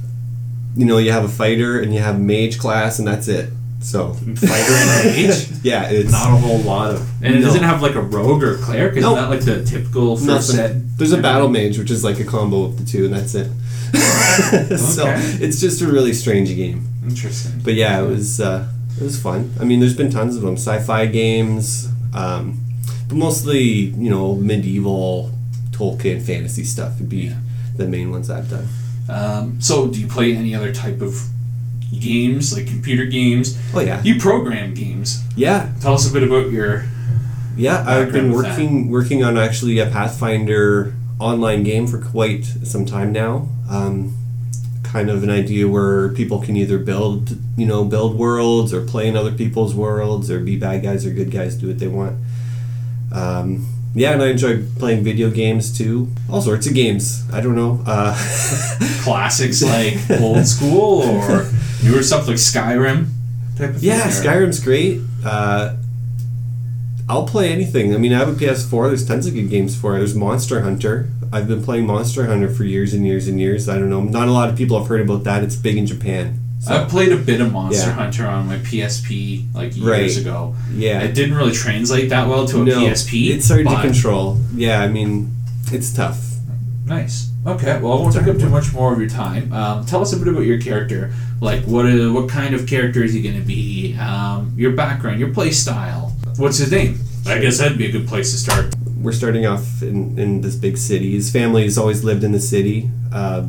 [0.76, 3.52] you know you have a fighter and you have mage class and that's it.
[3.82, 5.48] So Fighter and mage.
[5.64, 7.46] yeah, it's Not a whole lot of, and it No.
[7.48, 8.92] doesn't have like a rogue or cleric.
[8.98, 9.16] Isn't Nope.
[9.16, 10.56] that like the typical first nothing.
[10.56, 10.98] set?
[10.98, 13.50] There's a battle mage, which is like a combo of the two, and that's it.
[14.78, 15.20] so Okay.
[15.42, 16.88] it's just a really strange game.
[17.04, 17.60] Interesting.
[17.64, 18.68] But yeah, it was uh,
[19.00, 19.52] it was fun.
[19.60, 22.60] I mean, there's been tons of them, sci-fi games, um,
[23.08, 25.32] but mostly you know medieval
[25.72, 27.38] Tolkien fantasy stuff would be Yeah.
[27.78, 28.68] the main ones I've done.
[29.10, 31.20] Um, so, do you play any other type of
[32.00, 33.58] games, like computer games?
[33.74, 35.24] Oh yeah, You program games.
[35.36, 36.86] yeah, Tell us a bit about your.
[37.58, 37.84] yeah.
[37.88, 43.48] I've been working working on actually a Pathfinder online game for quite some time now.
[43.70, 44.18] Um,
[44.84, 49.08] kind of an idea where people can either build you know build worlds or play
[49.08, 52.18] in other people's worlds or be bad guys or good guys do what they want
[53.14, 57.56] um, yeah and i enjoy playing video games too all sorts of games i don't
[57.56, 58.14] know uh,
[59.02, 61.50] classics like old school or
[61.84, 63.08] newer stuff like Skyrim
[63.58, 64.28] type of yeah thing?
[64.28, 65.76] or- skyrim's great uh,
[67.10, 69.96] i'll play anything i mean i have a ps4 there's tons of good games for
[69.96, 73.68] it there's monster hunter i've been playing monster hunter for years and years and years
[73.68, 75.86] i don't know not a lot of people have heard about that it's big in
[75.86, 77.94] japan so, I played a bit of Monster Yeah.
[77.94, 80.16] Hunter on my PSP like years Right.
[80.18, 80.54] ago.
[80.72, 83.32] yeah It didn't really translate that well to a no, PSP.
[83.32, 85.32] it's hard to control yeah i mean
[85.72, 86.24] it's tough
[86.86, 87.32] Nice.
[87.48, 87.80] Okay.
[87.80, 89.52] Well, I won't take up too much more of your time.
[89.54, 91.14] Um, tell us a bit about your character.
[91.42, 93.98] Like, what is, what kind of character is he going to be?
[93.98, 96.16] Um, your background, your play style.
[96.38, 97.00] What's his name?
[97.26, 98.74] I guess that'd be a good place to start.
[99.02, 101.12] we're starting off in, in this big city.
[101.14, 103.48] His family has always lived in the city, uh,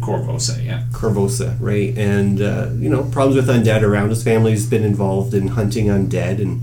[0.00, 0.84] Korvosa, yeah.
[0.92, 1.96] Korvosa, right?
[1.98, 4.10] And uh, you know, problems with undead around.
[4.10, 6.62] His family's been involved in hunting undead, and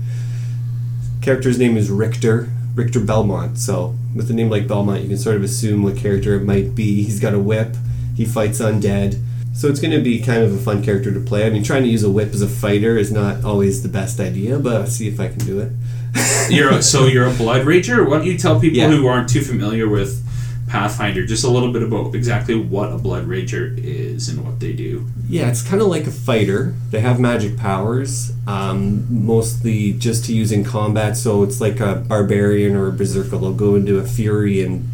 [1.20, 3.58] character's name is Richter, Richter Belmont.
[3.58, 6.74] So with a name like Belmont, you can sort of assume what character it might
[6.74, 7.02] be.
[7.02, 7.76] He's got a whip.
[8.16, 9.20] He fights undead.
[9.54, 11.46] So it's going to be kind of a fun character to play.
[11.46, 14.18] I mean, trying to use a whip as a fighter is not always the best
[14.20, 15.70] idea, but I'll see if I can do it.
[16.50, 18.06] You're a, so you're a blood rager.
[18.08, 18.88] Why don't you tell people Yeah.
[18.90, 20.20] who aren't too familiar with
[20.68, 24.72] Pathfinder just a little bit about exactly what a blood rager is and what they
[24.72, 25.06] do?
[25.28, 26.74] Yeah, it's kind of like a fighter.
[26.90, 31.16] They have magic powers, um, mostly just to use in combat.
[31.16, 33.30] So it's like a barbarian or a berserker.
[33.38, 34.88] They'll go into a fury and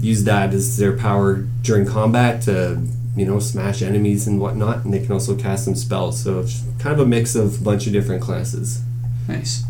[0.00, 2.82] use that as their power during combat to,
[3.16, 4.84] you know, smash enemies and whatnot.
[4.84, 6.22] And they can also cast some spells.
[6.22, 8.82] So it's kind of a mix of a bunch of different classes.
[9.28, 9.64] Nice.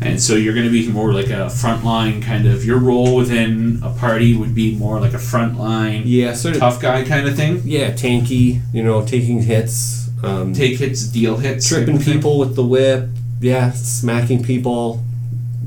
[0.00, 2.64] And so you're going to be more like a frontline kind of.
[2.64, 6.60] Your role within a party would be more like a frontline Yeah, sort of.
[6.60, 7.62] tough guy kind of thing.
[7.64, 8.60] Yeah, tanky.
[8.72, 10.08] You know, taking hits.
[10.22, 13.08] Um, Take hits, deal hits, tripping people with the whip.
[13.40, 15.04] Yeah, smacking people.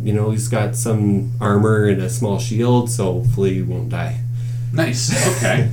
[0.04, 4.20] You know, he's got some armor and a small shield, so hopefully he won't die.
[4.74, 5.12] Nice.
[5.38, 5.70] Okay.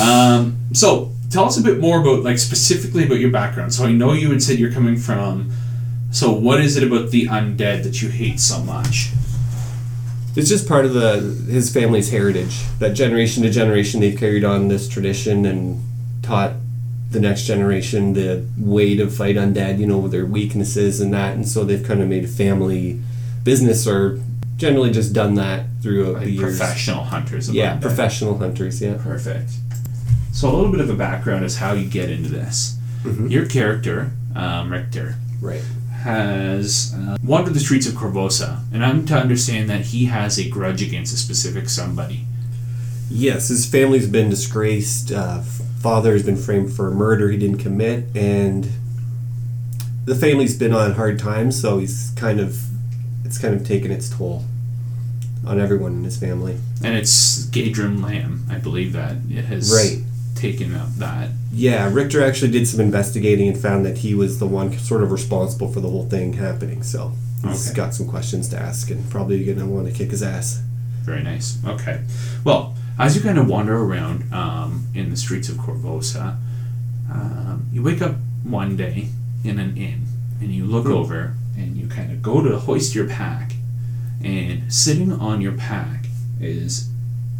[0.00, 3.74] um, so tell us a bit more about like specifically about your background.
[3.74, 5.52] So I know you had said you're coming from.
[6.12, 9.10] So what is it about the undead that you hate so much?
[10.36, 12.62] It's just part of the his family's heritage.
[12.78, 15.82] That generation to generation, they've carried on this tradition and
[16.22, 16.52] taught
[17.10, 19.78] the next generation the way to fight undead.
[19.78, 23.00] You know with their weaknesses and that, and so they've kind of made a family
[23.42, 24.20] business or
[24.60, 26.58] generally just done that throughout Like the years.
[26.58, 27.50] professional hunters.
[27.50, 28.80] Yeah, professional hunters.
[28.82, 28.94] Yeah.
[29.00, 29.50] Perfect.
[30.32, 32.76] So a little bit of a background is how you get into this.
[33.26, 35.62] Your character, um, Richter, Right.
[36.02, 40.48] has uh, wandered the streets of Korvosa, and I'm to understand that he has a
[40.48, 42.26] grudge against a specific somebody.
[43.10, 45.10] Yes, his family's been disgraced.
[45.10, 48.68] Uh, father has been framed for a murder he didn't commit, and
[50.04, 51.60] the family's been on hard times.
[51.60, 52.60] So he's kind of,
[53.24, 54.44] it's kind of taken its toll
[55.46, 56.56] on everyone in his family.
[56.82, 60.02] And it's Gaedren Lamm, I believe that it has Right.
[60.34, 61.30] taken up that.
[61.52, 65.10] Yeah, Richter actually did some investigating and found that he was the one sort of
[65.10, 66.82] responsible for the whole thing happening.
[66.82, 67.12] So
[67.46, 67.76] he's Okay.
[67.76, 70.60] got some questions to ask, and probably gonna want to kick his ass.
[71.04, 71.58] Very nice.
[71.66, 72.00] Okay.
[72.44, 76.36] Well, as you kind of wander around um, in the streets of Korvosa,
[77.10, 79.08] um, you wake up one day
[79.42, 80.02] in an inn
[80.40, 80.92] and you look Hmm.
[80.92, 83.54] over and you kind of go to hoist your pack.
[84.22, 86.06] And sitting on your pack
[86.40, 86.88] is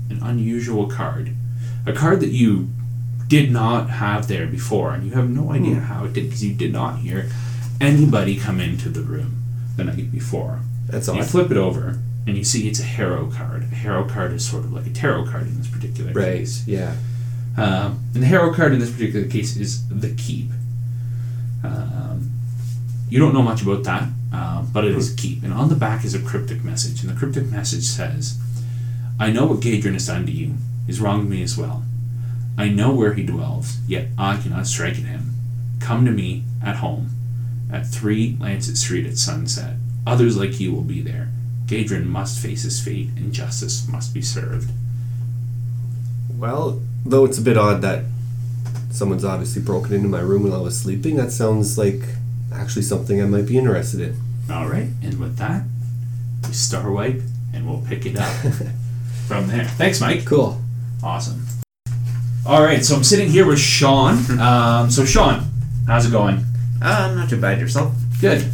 [0.09, 1.33] an unusual card.
[1.87, 2.71] A card that you
[3.29, 5.81] did not have there before, and you have no idea Hmm.
[5.85, 7.29] how it did because you did not hear
[7.81, 9.43] anybody come into the room
[9.77, 10.61] the night before.
[10.89, 11.27] That's You odd.
[11.27, 13.63] flip it over, and you see it's a harrow card.
[13.71, 16.39] A harrow card is sort of like a tarot card in this particular Right.
[16.39, 16.65] case.
[16.67, 16.95] Yeah.
[17.57, 20.51] Um, and the harrow card in this particular case is the keep.
[21.63, 22.31] Um,
[23.11, 25.43] you don't know much about that, uh, but it is a keep.
[25.43, 28.39] And on the back is a cryptic message, and the cryptic message says,
[29.19, 30.55] "I know what Gaedren has done to you.
[30.87, 31.85] He's wronged me as well.
[32.57, 35.35] I know where he dwells, yet I cannot strike at him.
[35.81, 37.11] Come to me at home.
[37.73, 39.77] at 3 Lancet Street at sunset.
[40.05, 41.29] Others like you will be there.
[41.67, 44.73] Gaedren must face his fate, and justice must be served.
[46.37, 48.05] Well, though it's a bit odd that
[48.91, 52.03] someone's obviously broken into my room while I was sleeping, that sounds like
[52.53, 54.17] actually something I might be interested in.
[54.51, 55.63] All right, and with that,
[56.47, 57.21] we star wipe,
[57.55, 58.33] and we'll pick it up
[59.27, 59.65] from there.
[59.65, 60.25] Thanks, Mike.
[60.27, 60.61] Cool.
[61.03, 61.47] Awesome.
[62.47, 64.39] All right, so I'm sitting here with Sean.
[64.41, 65.45] Um, so, Sean,
[65.87, 66.45] how's it going?
[66.83, 67.95] Uh, not too bad yourself.
[68.21, 68.45] Good.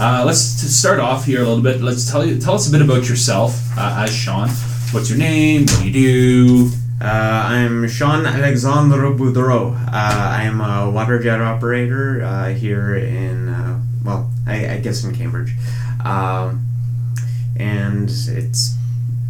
[0.00, 1.80] Uh, let's to start off here a little bit.
[1.80, 4.48] Let's tell you tell us a bit about yourself uh, as Sean.
[4.90, 5.66] What's your name?
[5.66, 6.70] What do you do?
[7.00, 9.74] Uh, I'm Sean Alexandre Boudreau.
[9.74, 15.02] Uh, I am a water jet operator uh, here in, uh, well, I, I guess
[15.02, 15.52] in Cambridge.
[16.04, 16.66] Um,
[17.56, 18.76] and it's,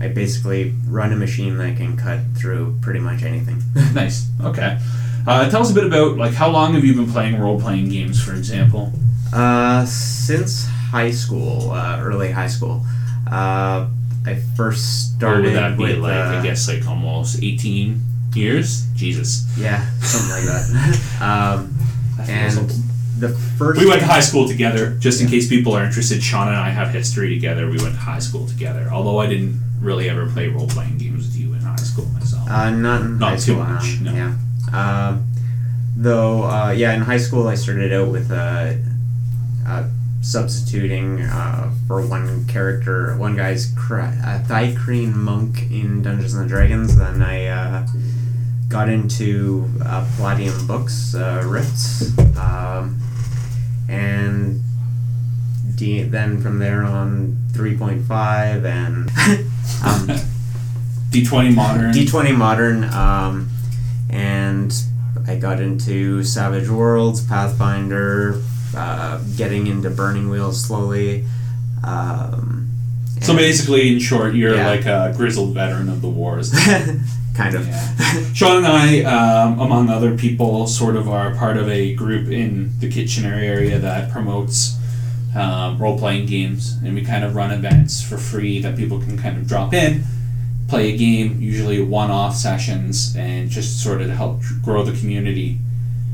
[0.01, 3.63] I basically run a machine that can cut through pretty much anything.
[3.95, 4.29] nice.
[4.43, 4.79] Okay.
[5.27, 7.89] Uh, tell us a bit about like how long have you been playing role playing
[7.89, 8.93] games, for example?
[9.33, 12.85] Uh, since high school, uh, early high school.
[14.27, 18.01] Uh, I first started would that be with, like uh, I guess like almost eighteen
[18.35, 18.87] years?
[18.95, 19.47] Jesus.
[19.59, 21.21] Yeah, something like that.
[21.21, 21.75] um,
[22.29, 22.71] and
[23.19, 24.97] the first We went to high school together.
[24.99, 27.67] Just in case people are interested, Sean and I have history together.
[27.67, 28.89] We went to high school together.
[28.93, 32.49] Although I didn't really ever play role playing games with you in high school myself.
[32.49, 33.65] Uh, not in Not high too school.
[33.65, 34.13] much, no.
[34.13, 34.35] Yeah.
[34.73, 35.27] Um,
[35.97, 38.73] though, uh, yeah, in high school I started out with uh,
[39.67, 39.89] uh,
[40.25, 46.97] substituting uh, for one character, one guy's cr- uh, Thicreen monk in Dungeons and Dragons.
[46.97, 47.87] Then I uh,
[48.69, 52.99] got into uh, Palladium books, uh, Rifts, um,
[53.89, 54.63] and
[55.77, 59.11] D- then from there on 3.5 and
[59.85, 60.27] um,
[61.11, 61.93] D twenty modern.
[61.93, 63.49] D20 Modern, um,
[64.11, 64.75] and
[65.29, 68.43] I got into Savage Worlds, Pathfinder,
[68.77, 71.25] uh, getting into Burning Wheels slowly.
[71.87, 72.69] Um,
[73.21, 74.69] so basically, in short, you're Yeah.
[74.69, 76.51] like a grizzled veteran of the wars.
[77.35, 77.67] kind of.
[77.67, 78.33] Yeah.
[78.35, 82.73] Sean and I, um, among other people, sort of are part of a group in
[82.81, 84.77] the Kitchener area that promotes
[85.35, 89.19] um, role playing games, and we kind of run events for free that people can
[89.19, 90.05] kind of drop in,
[90.69, 95.59] play a game, usually one off sessions, and just sort of help grow the community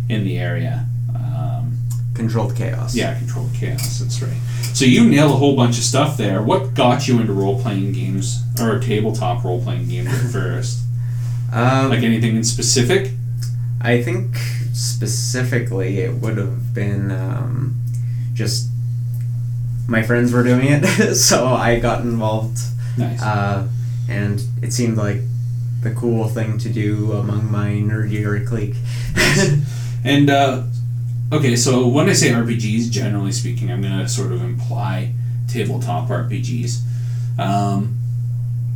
[0.09, 0.87] in the area.
[2.21, 2.95] Controlled Chaos.
[2.95, 3.99] yeah, controlled chaos.
[3.99, 4.37] That's right.
[4.75, 6.43] So you nailed a whole bunch of stuff there.
[6.43, 10.81] What got you into role playing games or tabletop role playing games at first?
[11.53, 13.11] Um, Like anything in specific?
[13.81, 14.37] I think
[14.73, 17.81] specifically it would have been um,
[18.35, 18.69] just
[19.89, 22.59] my friends were doing it, so I got involved.
[22.97, 23.21] Nice.
[23.23, 23.67] Uh,
[24.09, 25.19] and it seemed like
[25.83, 28.77] the cool thing to do among my nerdier clique.
[30.03, 30.63] And uh,
[31.33, 35.13] okay, so when I say RPGs, generally speaking, I'm gonna sort of imply
[35.49, 36.81] tabletop RPGs.
[37.39, 37.97] Um,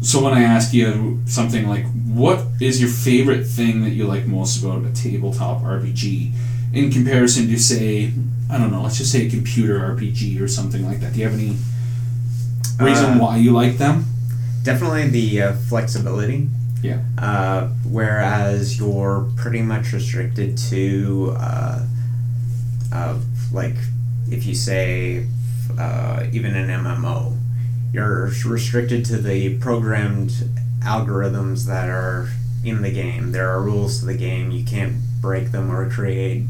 [0.01, 4.27] so when I ask you something like, "What is your favorite thing that you like
[4.27, 6.33] most about a tabletop RPG?"
[6.73, 8.13] in comparison to say,
[8.51, 11.13] I don't know, let's just say a computer RPG or something like that.
[11.13, 11.57] Do you have any
[12.81, 14.07] reason Uh, why you like them?
[14.65, 16.49] Definitely the uh, flexibility.
[16.83, 16.99] Yeah.
[17.17, 21.37] Uh, whereas you're pretty much restricted to,
[22.95, 23.19] uh,
[23.53, 23.75] like,
[24.31, 25.27] if you say,
[25.79, 27.37] uh, even an MMO,
[27.93, 30.31] you're restricted to the programmed
[30.81, 32.29] algorithms that are
[32.65, 33.33] in the game.
[33.33, 34.51] There are rules to the game.
[34.51, 36.45] You can't break them or create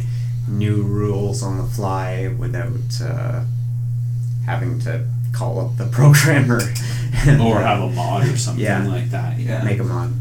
[0.48, 3.44] new rules on the fly without uh,
[4.46, 6.60] having to call up the programmer
[7.40, 8.86] Or have a mod or something Yeah.
[8.86, 9.38] like that.
[9.38, 9.62] Yeah.
[9.64, 10.12] make a mod.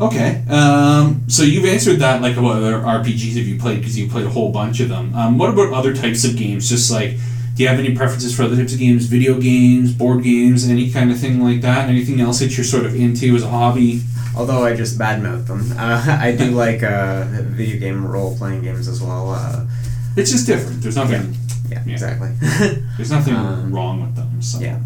[0.00, 0.42] Okay.
[0.50, 2.20] Um, so you've answered that.
[2.22, 3.78] Like, what other RPGs have you played?
[3.80, 5.14] Because you played a whole bunch of them.
[5.14, 6.68] Um, what about other types of games?
[6.68, 7.12] Just like,
[7.54, 9.06] do you have any preferences for other types of games?
[9.06, 11.88] Video games, board games, any kind of thing like that?
[11.88, 14.02] Anything else that you're sort of into as a hobby?
[14.36, 18.88] Although I just badmouth them, uh, I do like uh, video game role playing games
[18.88, 19.30] as well.
[19.30, 19.64] Uh,
[20.16, 20.82] It's just different.
[20.82, 21.34] There's nothing.
[21.70, 21.92] yeah, Yeah.
[21.94, 22.32] exactly.
[22.98, 24.42] There's nothing Um, wrong with them.
[24.42, 24.60] So.
[24.60, 24.78] yeah.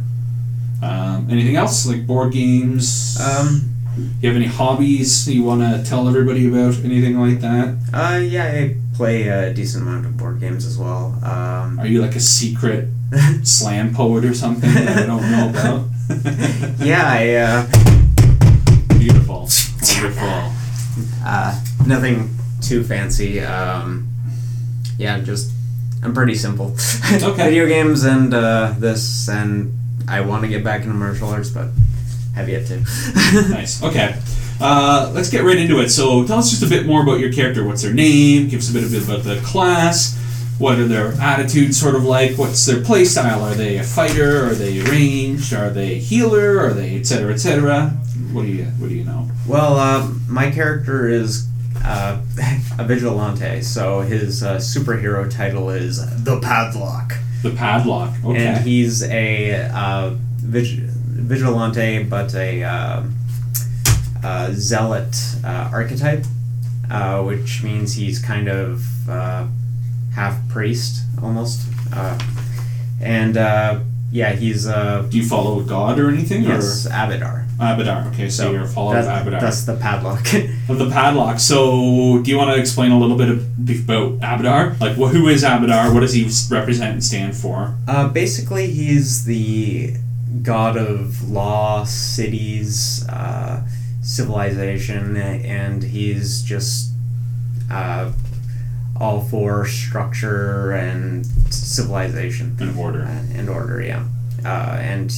[0.82, 3.18] Um, anything else like board games?
[4.20, 6.76] You have any hobbies you want to tell everybody about?
[6.84, 7.76] Anything like that?
[7.92, 11.18] uh, yeah, I play a decent amount of board games as well.
[11.24, 12.88] Um, Are you like a secret
[13.42, 15.86] slam poet or something that I don't know about?
[16.80, 19.48] yeah, I uh, Beautiful.
[20.02, 20.52] Wonderful.
[21.24, 22.30] uh, nothing
[22.60, 23.40] too fancy.
[23.40, 24.08] Um,
[24.98, 25.52] yeah, just
[26.02, 26.74] I'm pretty simple.
[27.12, 27.44] Okay.
[27.44, 29.72] Video games and uh, this, and
[30.08, 31.68] I want to get back into martial arts, but
[32.34, 32.78] have yet to.
[33.50, 33.82] Nice.
[33.82, 34.16] Okay.
[34.60, 35.88] Uh, let's get right into it.
[35.88, 37.66] So, tell us just a bit more about your character.
[37.66, 38.48] What's their name?
[38.48, 40.18] Give us a bit, a bit about the class.
[40.58, 42.36] what are their attitudes sort of like?
[42.36, 43.42] What's their play style?
[43.42, 44.44] Are they a fighter?
[44.46, 45.54] Are they ranged?
[45.54, 46.58] Are they healer?
[46.60, 47.04] Are they etc.
[47.04, 47.86] cetera, et cetera?
[48.32, 49.28] What do you What do you know?
[49.48, 51.46] Well, um, my character is
[51.82, 52.20] uh,
[52.78, 58.12] a vigilante, so his uh, superhero title is the Padlock, The padlock.
[58.22, 58.46] Okay.
[58.46, 60.90] and he's a uh, vig-
[61.20, 63.02] vigilante, but a uh,
[64.22, 66.24] uh, zealot uh, archetype,
[66.90, 69.46] uh, which means he's kind of uh,
[70.14, 71.60] half priest almost,
[71.94, 72.18] uh,
[73.00, 73.80] and uh,
[74.12, 76.42] yeah, he's uh, do you follow a God or anything?
[76.42, 77.44] yes Abadar.
[77.44, 78.10] Or Abadar.
[78.12, 79.40] Okay, so, you're a follower of Abadar.
[79.40, 80.20] that's the padlock.
[80.68, 81.38] of the padlock.
[81.38, 83.40] So, do you want to explain a little bit of,
[83.84, 84.80] about Abadar?
[84.80, 85.92] Like, wh- who is Abadar?
[85.92, 87.76] What does he represent and stand for?
[87.86, 89.94] Uh, basically, he's the
[90.42, 93.66] god of law, cities, uh,
[94.02, 96.92] civilization, and he's just
[97.70, 98.12] uh,
[98.98, 103.02] all for structure and civilization In order.
[103.02, 103.82] uh, and order.
[103.82, 104.04] Yeah,
[104.44, 105.12] uh, and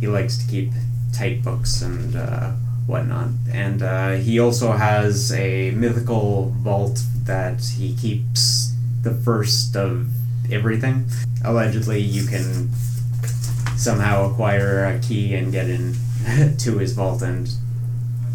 [0.00, 0.72] he likes to keep
[1.12, 2.52] tight books and uh,
[2.86, 3.28] whatnot.
[3.52, 10.08] And uh, he also has a mythical vault that he keeps the first of
[10.50, 11.06] everything.
[11.44, 12.70] Allegedly, you can
[13.86, 15.94] somehow acquire a key and get in
[16.58, 17.48] to his vault and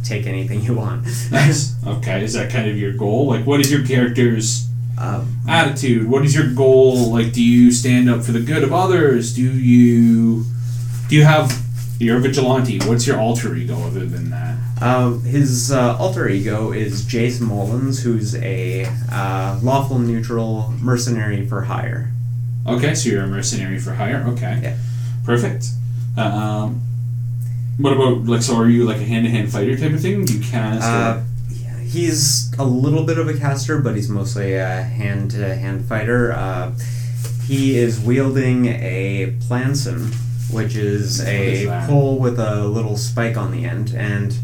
[0.04, 1.06] take anything you want.
[1.30, 1.76] Nice.
[1.86, 3.28] okay, is that kind of your goal?
[3.28, 6.10] Like, what is your character's um, attitude?
[6.10, 7.12] What is your goal?
[7.12, 9.36] Like, do you stand up for the good of others?
[9.36, 10.46] Do you
[11.10, 11.52] do you have
[12.00, 12.80] you're a vigilante?
[12.80, 14.58] What's your alter ego other than that?
[14.82, 21.62] Uh, his uh, alter ego is Jace Mullins, who's a uh, lawful neutral mercenary for
[21.64, 22.12] hire.
[22.66, 24.24] Okay, so you're a mercenary for hire.
[24.30, 24.78] Okay, Yeah.
[25.26, 25.68] Perfect.
[26.18, 26.82] Um,
[27.78, 28.42] what about like?
[28.42, 30.26] So are you like a hand-to-hand fighter type of thing?
[30.26, 30.84] Do you cast?
[30.84, 35.56] Uh, yeah, he's a little bit of a caster, but he's mostly a hand to
[35.56, 36.32] hand fighter.
[36.34, 36.74] Uh,
[37.46, 40.12] he is wielding a planson,
[40.52, 44.38] which is a is pole with a little spike on the end, and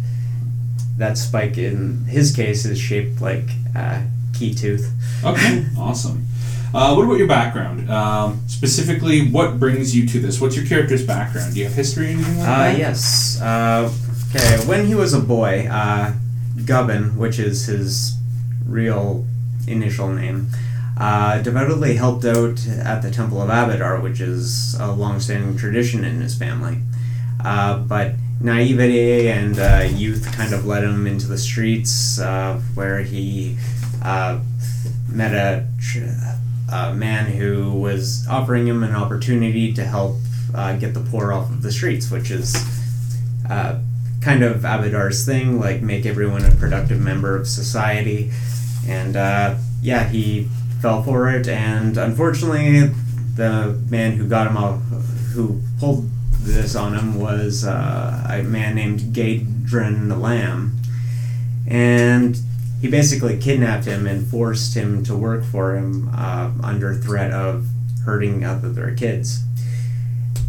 [0.98, 4.92] that spike in his case is shaped like a key tooth.
[5.24, 6.26] Okay, awesome.
[6.74, 7.90] Uh, what about your background?
[7.90, 10.40] Um, specifically, what brings you to this?
[10.42, 11.54] What's your character's background?
[11.54, 12.78] Do you have history or anything like Uh, that?
[12.78, 13.40] yes.
[13.42, 13.92] Uh,
[14.30, 16.12] okay, when he was a boy, uh,
[16.66, 18.18] Gubbin, which is his
[18.66, 19.26] real
[19.66, 20.48] initial name,
[20.98, 26.20] uh, devoutly helped out at the Temple of Abadar, which is a long-standing tradition in
[26.22, 26.80] his family.
[27.44, 33.00] Uh, but naivety and uh, youth kind of led him into the streets, uh, where
[33.02, 33.58] he
[34.04, 34.40] uh,
[35.10, 35.66] met a,
[36.72, 40.18] a man who was offering him an opportunity to help
[40.54, 42.56] uh, get the poor off of the streets, which is
[43.50, 43.80] uh,
[44.22, 48.32] kind of Abadar's thing, like make everyone a productive member of society.
[48.88, 50.48] And uh, yeah, he
[50.82, 52.92] fell for it, and unfortunately,
[53.36, 54.82] the man who got him off,
[55.34, 56.10] who pulled
[56.42, 60.72] this on him, was uh, a man named Gaedren Lamm.
[61.68, 62.40] And
[62.82, 67.66] he basically kidnapped him and forced him to work for him uh, under threat of
[68.06, 69.44] hurting other kids.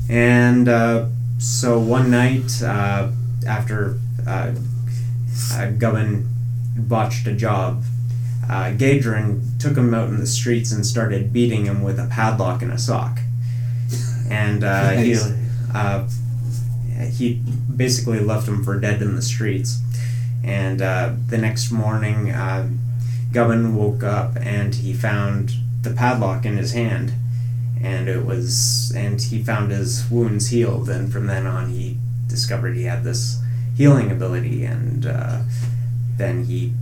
[0.08, 1.06] And uh,
[1.38, 3.10] so one night, uh,
[3.46, 4.52] after uh,
[5.52, 6.28] uh, Gubbin
[6.76, 7.82] botched a job,
[8.48, 12.62] uh, Gaedren took him out in the streets and started beating him with a padlock
[12.62, 13.18] and a sock.
[14.30, 15.26] And uh, Nice.
[15.26, 15.34] he,
[15.74, 16.08] uh,
[17.10, 17.42] he
[17.74, 19.80] basically left him for dead in the streets.
[20.48, 22.68] And uh, the next morning, uh,
[23.32, 27.12] Gubbin woke up and he found the padlock in his hand.
[27.80, 30.88] And it was and he found his wounds healed.
[30.88, 33.40] And from then on he discovered he had this
[33.76, 34.64] healing ability.
[34.64, 35.42] And uh,
[36.16, 36.72] then he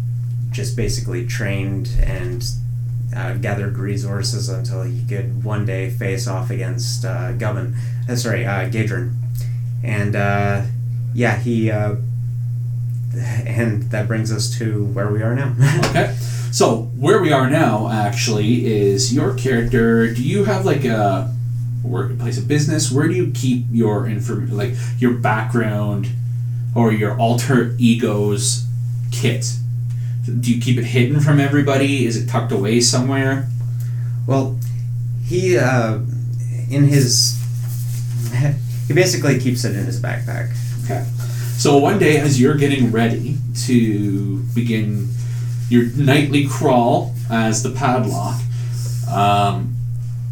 [0.51, 2.45] just basically trained and
[3.15, 7.75] uh, gathered resources until he could one day face off against uh, Gubbin,
[8.09, 9.15] uh, sorry, uh, Gaedren,
[9.83, 10.63] and uh,
[11.15, 11.97] yeah, he, uh,
[13.17, 15.55] and that brings us to where we are now.
[15.91, 16.17] Okay.
[16.53, 20.13] So where we are now actually is your character.
[20.15, 21.35] Do you have like a
[21.83, 22.91] workplace of business?
[22.91, 26.09] Where do you keep your inform like your background
[26.75, 28.65] or your alter ego's
[29.13, 29.47] kit?
[30.25, 32.07] Do you keep it hidden from everybody?
[32.07, 33.49] Is it tucked away somewhere?
[34.27, 34.59] Well,
[35.25, 35.99] he uh,
[36.71, 37.39] in his
[38.89, 40.57] he basically keeps it in his backpack.
[40.85, 41.05] Okay.
[41.59, 45.09] So one day, as you're getting ready to begin
[45.71, 48.39] your nightly crawl as the padlock,
[49.11, 49.75] um,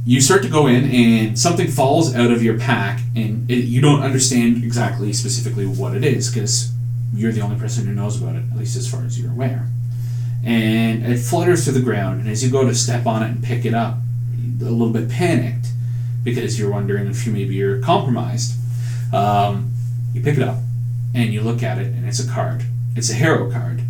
[0.05, 3.81] you start to go in and something falls out of your pack, and it, you
[3.81, 6.71] don't understand exactly specifically what it is because
[7.15, 9.67] you're the only person who knows about it, at least as far as you're aware.
[10.45, 13.43] And it flutters to the ground, and as you go to step on it and
[13.43, 13.97] pick it up,
[14.61, 15.69] a little bit panicked
[16.23, 18.57] because you're wondering if you maybe you're compromised.
[19.13, 19.73] Um,
[20.13, 20.59] you pick it up
[21.15, 22.65] and you look at it, and it's a card.
[22.97, 23.83] It's a harrow card.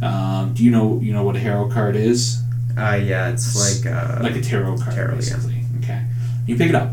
[0.00, 2.42] Um, do you know you know what a harrow card is?
[2.76, 5.16] Uh, yeah, it's like uh, like a tarot card, tarot, yeah.
[5.16, 5.64] basically.
[5.82, 6.02] Okay.
[6.46, 6.90] You pick it up,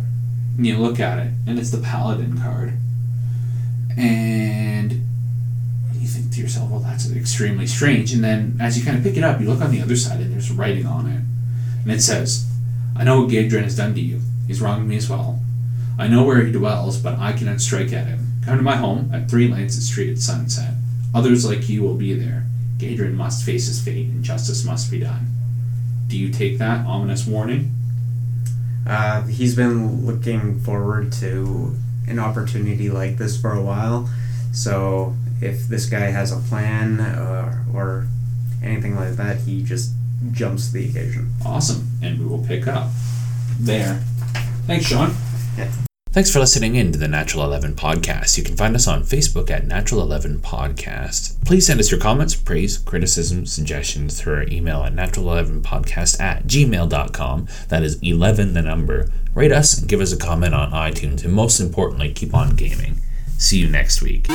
[0.57, 2.73] and you look at it, and it's the Paladin card.
[3.97, 4.91] And
[5.93, 8.13] you think to yourself, well, that's extremely strange.
[8.13, 10.19] And then as you kind of pick it up, you look on the other side,
[10.19, 11.21] and there's writing on it.
[11.83, 12.49] And it says,
[12.95, 14.21] I know what Gaedren has done to you.
[14.47, 15.39] He's wronged me as well.
[15.97, 18.28] I know where he dwells, but I cannot strike at him.
[18.49, 20.73] Come to my home at 3 Lancet Street at sunset.
[21.13, 22.47] Others like you will be there.
[22.79, 25.27] Gaedren must face his fate, and justice must be done.
[26.07, 27.71] Do you take that ominous warning?
[28.87, 31.75] Uh, he's been looking forward to
[32.07, 34.09] an opportunity like this for a while.
[34.51, 38.07] So if this guy has a plan uh, or
[38.63, 39.91] anything like that, he just
[40.31, 41.33] jumps to the occasion.
[41.45, 41.87] Awesome.
[42.01, 42.89] And we will pick up
[43.59, 44.01] there.
[44.65, 45.13] Thanks, Sean.
[45.55, 45.69] Yeah.
[46.11, 48.35] Thanks for listening in to the Natural 11 podcast.
[48.35, 51.45] You can find us on Facebook at Natural 11 Podcast.
[51.45, 57.47] Please send us your comments, praise, criticism, suggestions through our email at natural11podcast at gmail.com.
[57.67, 59.11] That is 11 the number.
[59.35, 61.23] Rate us and give us a comment on iTunes.
[61.23, 63.01] And most importantly, keep on gaming.
[63.37, 64.27] See you next week.